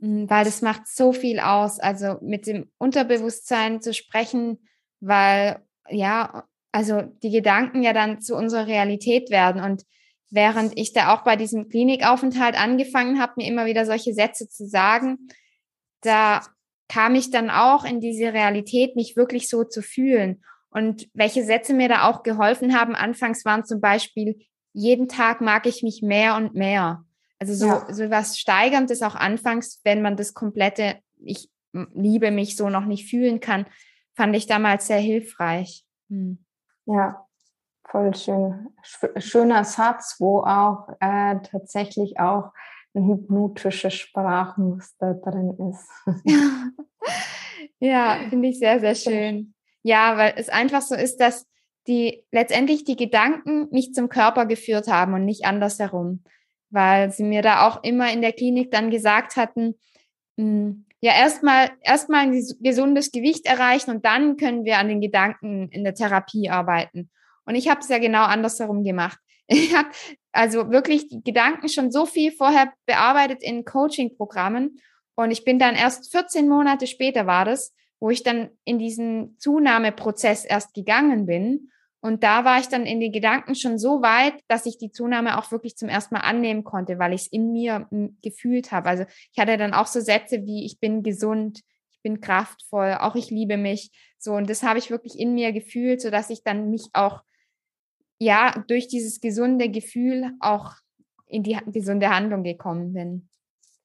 hm, 0.00 0.28
weil 0.28 0.44
das 0.44 0.60
macht 0.60 0.86
so 0.86 1.14
viel 1.14 1.40
aus. 1.40 1.80
Also 1.80 2.18
mit 2.20 2.46
dem 2.46 2.70
Unterbewusstsein 2.76 3.80
zu 3.80 3.94
sprechen, 3.94 4.58
weil 5.00 5.64
ja, 5.88 6.44
also 6.72 7.00
die 7.22 7.30
Gedanken 7.30 7.82
ja 7.82 7.94
dann 7.94 8.20
zu 8.20 8.36
unserer 8.36 8.66
Realität 8.66 9.30
werden. 9.30 9.62
Und 9.62 9.84
während 10.28 10.78
ich 10.78 10.92
da 10.92 11.14
auch 11.14 11.24
bei 11.24 11.36
diesem 11.36 11.70
Klinikaufenthalt 11.70 12.60
angefangen 12.60 13.18
habe, 13.18 13.32
mir 13.38 13.48
immer 13.48 13.64
wieder 13.64 13.86
solche 13.86 14.12
Sätze 14.12 14.46
zu 14.50 14.66
sagen, 14.66 15.30
da 16.02 16.42
kam 16.86 17.14
ich 17.14 17.30
dann 17.30 17.48
auch 17.48 17.84
in 17.84 18.00
diese 18.00 18.34
Realität, 18.34 18.94
mich 18.94 19.16
wirklich 19.16 19.48
so 19.48 19.64
zu 19.64 19.80
fühlen. 19.80 20.42
Und 20.68 21.08
welche 21.14 21.44
Sätze 21.44 21.72
mir 21.72 21.88
da 21.88 22.10
auch 22.10 22.22
geholfen 22.22 22.78
haben, 22.78 22.94
anfangs 22.94 23.46
waren 23.46 23.64
zum 23.64 23.80
Beispiel, 23.80 24.36
jeden 24.72 25.08
Tag 25.08 25.40
mag 25.40 25.66
ich 25.66 25.82
mich 25.82 26.02
mehr 26.02 26.36
und 26.36 26.54
mehr. 26.54 27.04
Also 27.38 27.54
so, 27.54 27.66
ja. 27.66 27.92
so 27.92 28.10
was 28.10 28.38
Steigerndes 28.38 29.02
auch 29.02 29.14
anfangs, 29.14 29.80
wenn 29.84 30.02
man 30.02 30.16
das 30.16 30.34
komplette, 30.34 30.96
ich 31.16 31.50
liebe 31.72 32.30
mich 32.30 32.56
so 32.56 32.68
noch 32.68 32.84
nicht 32.84 33.08
fühlen 33.08 33.40
kann, 33.40 33.66
fand 34.14 34.34
ich 34.34 34.46
damals 34.46 34.86
sehr 34.86 34.98
hilfreich. 34.98 35.84
Hm. 36.08 36.44
Ja, 36.86 37.26
voll 37.84 38.14
schön. 38.14 38.68
Schöner 39.16 39.64
Satz, 39.64 40.16
wo 40.18 40.40
auch 40.40 40.88
äh, 41.00 41.36
tatsächlich 41.42 42.18
auch 42.18 42.52
ein 42.94 43.06
hypnotisches 43.06 43.94
Sprachmuster 43.94 45.14
drin 45.14 45.56
ist. 45.70 46.24
ja, 47.78 48.18
finde 48.28 48.48
ich 48.48 48.58
sehr, 48.58 48.80
sehr 48.80 48.94
schön. 48.94 49.54
Ja, 49.82 50.16
weil 50.16 50.34
es 50.36 50.48
einfach 50.48 50.82
so 50.82 50.94
ist, 50.94 51.18
dass 51.18 51.46
die 51.88 52.24
letztendlich 52.30 52.84
die 52.84 52.96
Gedanken 52.96 53.68
mich 53.70 53.94
zum 53.94 54.08
Körper 54.08 54.46
geführt 54.46 54.88
haben 54.88 55.14
und 55.14 55.24
nicht 55.24 55.44
andersherum. 55.44 56.22
Weil 56.70 57.10
sie 57.10 57.24
mir 57.24 57.42
da 57.42 57.66
auch 57.66 57.82
immer 57.82 58.12
in 58.12 58.20
der 58.20 58.32
Klinik 58.32 58.70
dann 58.70 58.90
gesagt 58.90 59.36
hatten, 59.36 59.74
hm, 60.36 60.84
ja, 61.00 61.12
erstmal 61.12 61.70
erstmal 61.82 62.20
ein 62.20 62.42
gesundes 62.60 63.12
Gewicht 63.12 63.46
erreichen 63.46 63.90
und 63.90 64.04
dann 64.04 64.36
können 64.36 64.64
wir 64.64 64.78
an 64.78 64.88
den 64.88 65.00
Gedanken 65.00 65.68
in 65.70 65.84
der 65.84 65.94
Therapie 65.94 66.50
arbeiten. 66.50 67.10
Und 67.44 67.54
ich 67.54 67.68
habe 67.68 67.80
es 67.80 67.88
ja 67.88 67.98
genau 67.98 68.24
andersherum 68.24 68.84
gemacht. 68.84 69.18
Ich 69.50 69.74
habe 69.74 69.88
also 70.30 70.70
wirklich 70.70 71.08
die 71.08 71.22
Gedanken 71.24 71.70
schon 71.70 71.90
so 71.90 72.04
viel 72.04 72.32
vorher 72.32 72.70
bearbeitet 72.84 73.42
in 73.42 73.64
Coaching-Programmen. 73.64 74.78
Und 75.14 75.30
ich 75.30 75.42
bin 75.42 75.58
dann 75.58 75.74
erst 75.74 76.12
14 76.12 76.46
Monate 76.46 76.86
später 76.86 77.26
war 77.26 77.46
das, 77.46 77.74
wo 77.98 78.10
ich 78.10 78.22
dann 78.22 78.50
in 78.64 78.78
diesen 78.78 79.38
Zunahmeprozess 79.38 80.44
erst 80.44 80.74
gegangen 80.74 81.24
bin. 81.24 81.70
Und 82.00 82.22
da 82.22 82.44
war 82.44 82.60
ich 82.60 82.68
dann 82.68 82.86
in 82.86 83.00
den 83.00 83.10
Gedanken 83.10 83.54
schon 83.54 83.78
so 83.78 84.02
weit, 84.02 84.34
dass 84.46 84.66
ich 84.66 84.78
die 84.78 84.92
Zunahme 84.92 85.36
auch 85.36 85.50
wirklich 85.50 85.76
zum 85.76 85.88
ersten 85.88 86.14
Mal 86.14 86.20
annehmen 86.20 86.62
konnte, 86.62 86.98
weil 86.98 87.12
ich 87.12 87.22
es 87.22 87.32
in 87.32 87.50
mir 87.50 87.88
gefühlt 88.22 88.70
habe. 88.70 88.88
Also 88.88 89.04
ich 89.32 89.38
hatte 89.40 89.56
dann 89.56 89.74
auch 89.74 89.86
so 89.86 90.00
Sätze 90.00 90.44
wie, 90.44 90.64
ich 90.64 90.78
bin 90.78 91.02
gesund, 91.02 91.62
ich 91.90 92.00
bin 92.02 92.20
kraftvoll, 92.20 92.96
auch 93.00 93.16
ich 93.16 93.30
liebe 93.30 93.56
mich. 93.56 93.90
So, 94.18 94.34
und 94.34 94.48
das 94.48 94.62
habe 94.62 94.78
ich 94.78 94.90
wirklich 94.90 95.18
in 95.18 95.34
mir 95.34 95.52
gefühlt, 95.52 96.00
so 96.00 96.10
dass 96.10 96.30
ich 96.30 96.44
dann 96.44 96.70
mich 96.70 96.88
auch 96.92 97.22
ja, 98.18 98.64
durch 98.66 98.88
dieses 98.88 99.20
gesunde 99.20 99.68
Gefühl 99.68 100.32
auch 100.40 100.74
in 101.26 101.42
die 101.42 101.58
gesunde 101.66 102.10
Handlung 102.10 102.42
gekommen 102.42 102.92
bin. 102.92 103.28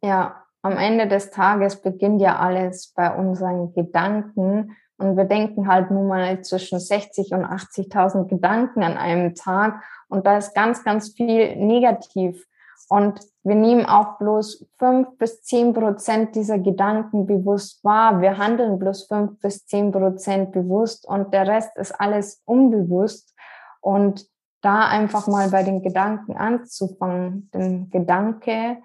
Ja, 0.01 0.43
am 0.61 0.77
Ende 0.77 1.07
des 1.07 1.29
Tages 1.29 1.81
beginnt 1.81 2.21
ja 2.21 2.39
alles 2.39 2.93
bei 2.95 3.13
unseren 3.13 3.73
Gedanken. 3.73 4.75
Und 4.97 5.17
wir 5.17 5.25
denken 5.25 5.67
halt 5.67 5.91
nun 5.91 6.07
mal 6.07 6.41
zwischen 6.41 6.79
60 6.79 7.33
und 7.33 7.45
80.000 7.45 8.27
Gedanken 8.27 8.83
an 8.83 8.97
einem 8.97 9.35
Tag. 9.35 9.83
Und 10.07 10.25
da 10.25 10.37
ist 10.37 10.53
ganz, 10.53 10.83
ganz 10.83 11.09
viel 11.09 11.55
negativ. 11.55 12.45
Und 12.89 13.19
wir 13.43 13.55
nehmen 13.55 13.85
auch 13.85 14.17
bloß 14.19 14.67
fünf 14.77 15.17
bis 15.17 15.41
zehn 15.41 15.73
Prozent 15.73 16.35
dieser 16.35 16.59
Gedanken 16.59 17.25
bewusst 17.25 17.83
wahr. 17.83 18.21
Wir 18.21 18.37
handeln 18.37 18.77
bloß 18.79 19.07
fünf 19.07 19.39
bis 19.39 19.65
zehn 19.65 19.91
Prozent 19.91 20.51
bewusst 20.51 21.07
und 21.07 21.33
der 21.33 21.47
Rest 21.47 21.75
ist 21.77 21.99
alles 21.99 22.41
unbewusst. 22.45 23.33
Und 23.81 24.27
da 24.61 24.87
einfach 24.87 25.27
mal 25.27 25.49
bei 25.49 25.63
den 25.63 25.81
Gedanken 25.81 26.37
anzufangen. 26.37 27.49
Denn 27.53 27.89
Gedanke 27.89 28.77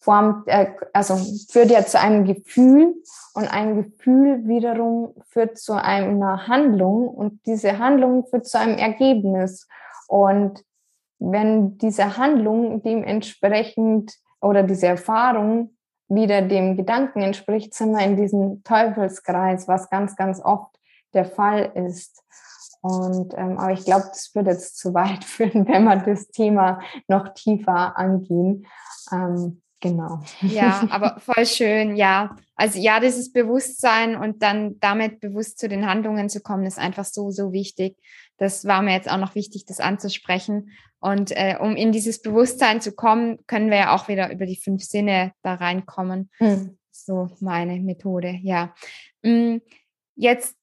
formt, 0.00 0.48
äh, 0.48 0.72
also 0.92 1.16
führt 1.50 1.70
ja 1.70 1.84
zu 1.84 2.00
einem 2.00 2.24
Gefühl 2.24 2.94
und 3.34 3.52
ein 3.52 3.76
Gefühl 3.76 4.46
wiederum 4.48 5.14
führt 5.28 5.58
zu 5.58 5.74
einer 5.74 6.48
Handlung 6.48 7.08
und 7.08 7.44
diese 7.46 7.78
Handlung 7.78 8.26
führt 8.26 8.46
zu 8.46 8.58
einem 8.58 8.78
Ergebnis. 8.78 9.68
Und 10.08 10.64
wenn 11.18 11.78
diese 11.78 12.16
Handlung 12.16 12.82
dementsprechend 12.82 14.16
oder 14.40 14.62
diese 14.62 14.86
Erfahrung 14.86 15.76
wieder 16.08 16.42
dem 16.42 16.76
Gedanken 16.76 17.20
entspricht, 17.20 17.74
sind 17.74 17.92
wir 17.92 18.04
in 18.04 18.16
diesem 18.16 18.64
Teufelskreis, 18.64 19.68
was 19.68 19.90
ganz, 19.90 20.16
ganz 20.16 20.40
oft 20.42 20.74
der 21.12 21.26
Fall 21.26 21.70
ist. 21.74 22.24
Und 22.80 23.34
ähm, 23.36 23.58
aber 23.58 23.72
ich 23.72 23.84
glaube, 23.84 24.06
das 24.08 24.34
würde 24.34 24.50
jetzt 24.52 24.78
zu 24.78 24.94
weit 24.94 25.24
führen, 25.24 25.68
wenn 25.68 25.84
wir 25.84 25.96
das 25.96 26.28
Thema 26.28 26.80
noch 27.06 27.34
tiefer 27.34 27.96
angehen. 27.96 28.66
Ähm, 29.12 29.60
genau. 29.80 30.20
Ja, 30.42 30.86
aber 30.90 31.20
voll 31.20 31.46
schön, 31.46 31.96
ja. 31.96 32.36
Also 32.54 32.78
ja, 32.78 33.00
dieses 33.00 33.32
Bewusstsein 33.32 34.16
und 34.16 34.42
dann 34.42 34.78
damit 34.80 35.20
bewusst 35.20 35.58
zu 35.58 35.68
den 35.68 35.86
Handlungen 35.86 36.28
zu 36.28 36.40
kommen, 36.40 36.64
ist 36.64 36.78
einfach 36.78 37.04
so, 37.04 37.30
so 37.30 37.52
wichtig. 37.52 37.96
Das 38.36 38.64
war 38.64 38.82
mir 38.82 38.92
jetzt 38.92 39.10
auch 39.10 39.18
noch 39.18 39.34
wichtig, 39.34 39.64
das 39.66 39.80
anzusprechen. 39.80 40.70
Und 41.00 41.30
äh, 41.32 41.56
um 41.58 41.76
in 41.76 41.92
dieses 41.92 42.20
Bewusstsein 42.20 42.80
zu 42.80 42.92
kommen, 42.92 43.38
können 43.46 43.70
wir 43.70 43.78
ja 43.78 43.94
auch 43.94 44.08
wieder 44.08 44.30
über 44.30 44.46
die 44.46 44.56
fünf 44.56 44.82
Sinne 44.82 45.32
da 45.42 45.54
reinkommen. 45.54 46.30
Mhm. 46.38 46.78
So 46.90 47.30
meine 47.40 47.80
Methode, 47.80 48.38
ja. 48.42 48.74
Mm, 49.22 49.58
jetzt 50.14 50.54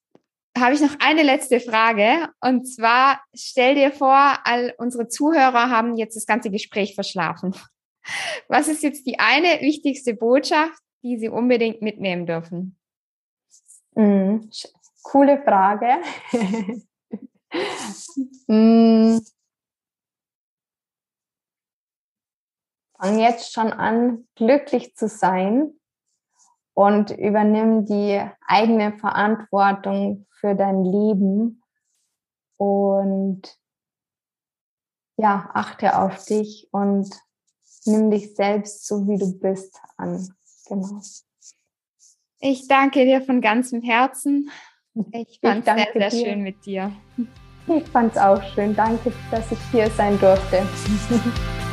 habe 0.56 0.74
ich 0.74 0.80
noch 0.80 0.94
eine 1.00 1.22
letzte 1.22 1.60
Frage. 1.60 2.28
Und 2.40 2.66
zwar 2.66 3.20
stell 3.34 3.74
dir 3.74 3.90
vor, 3.90 4.38
all 4.44 4.74
unsere 4.78 5.08
Zuhörer 5.08 5.70
haben 5.70 5.96
jetzt 5.96 6.16
das 6.16 6.26
ganze 6.26 6.50
Gespräch 6.50 6.94
verschlafen. 6.94 7.54
Was 8.48 8.68
ist 8.68 8.82
jetzt 8.82 9.06
die 9.06 9.18
eine 9.18 9.60
wichtigste 9.60 10.14
Botschaft, 10.14 10.82
die 11.02 11.18
sie 11.18 11.28
unbedingt 11.28 11.82
mitnehmen 11.82 12.26
dürfen? 12.26 12.78
Mhm. 13.94 14.50
Coole 15.02 15.42
Frage. 15.42 15.98
mm. 18.46 19.18
Fang 23.00 23.20
jetzt 23.20 23.52
schon 23.52 23.72
an, 23.72 24.26
glücklich 24.34 24.96
zu 24.96 25.06
sein 25.06 25.72
und 26.74 27.10
übernimm 27.12 27.86
die 27.86 28.20
eigene 28.44 28.98
Verantwortung 28.98 30.26
für 30.30 30.56
dein 30.56 30.84
Leben 30.84 31.62
und 32.56 33.56
ja, 35.16 35.50
achte 35.54 35.98
auf 35.98 36.24
dich 36.24 36.68
und 36.72 37.08
nimm 37.88 38.10
dich 38.10 38.34
selbst 38.34 38.86
so, 38.86 39.06
wie 39.08 39.18
du 39.18 39.38
bist, 39.38 39.78
an. 39.96 40.28
Genau. 40.68 41.00
Ich 42.40 42.68
danke 42.68 43.04
dir 43.04 43.20
von 43.22 43.40
ganzem 43.40 43.82
Herzen. 43.82 44.50
Ich 45.12 45.40
fand 45.40 45.66
es 45.66 45.74
sehr, 45.74 45.88
sehr 45.92 46.10
dir. 46.10 46.26
schön 46.26 46.42
mit 46.42 46.64
dir. 46.64 46.92
Ich 47.66 47.84
fand 47.88 48.12
es 48.12 48.18
auch 48.18 48.42
schön. 48.54 48.74
Danke, 48.74 49.12
dass 49.30 49.50
ich 49.50 49.58
hier 49.72 49.90
sein 49.90 50.18
durfte. 50.20 50.62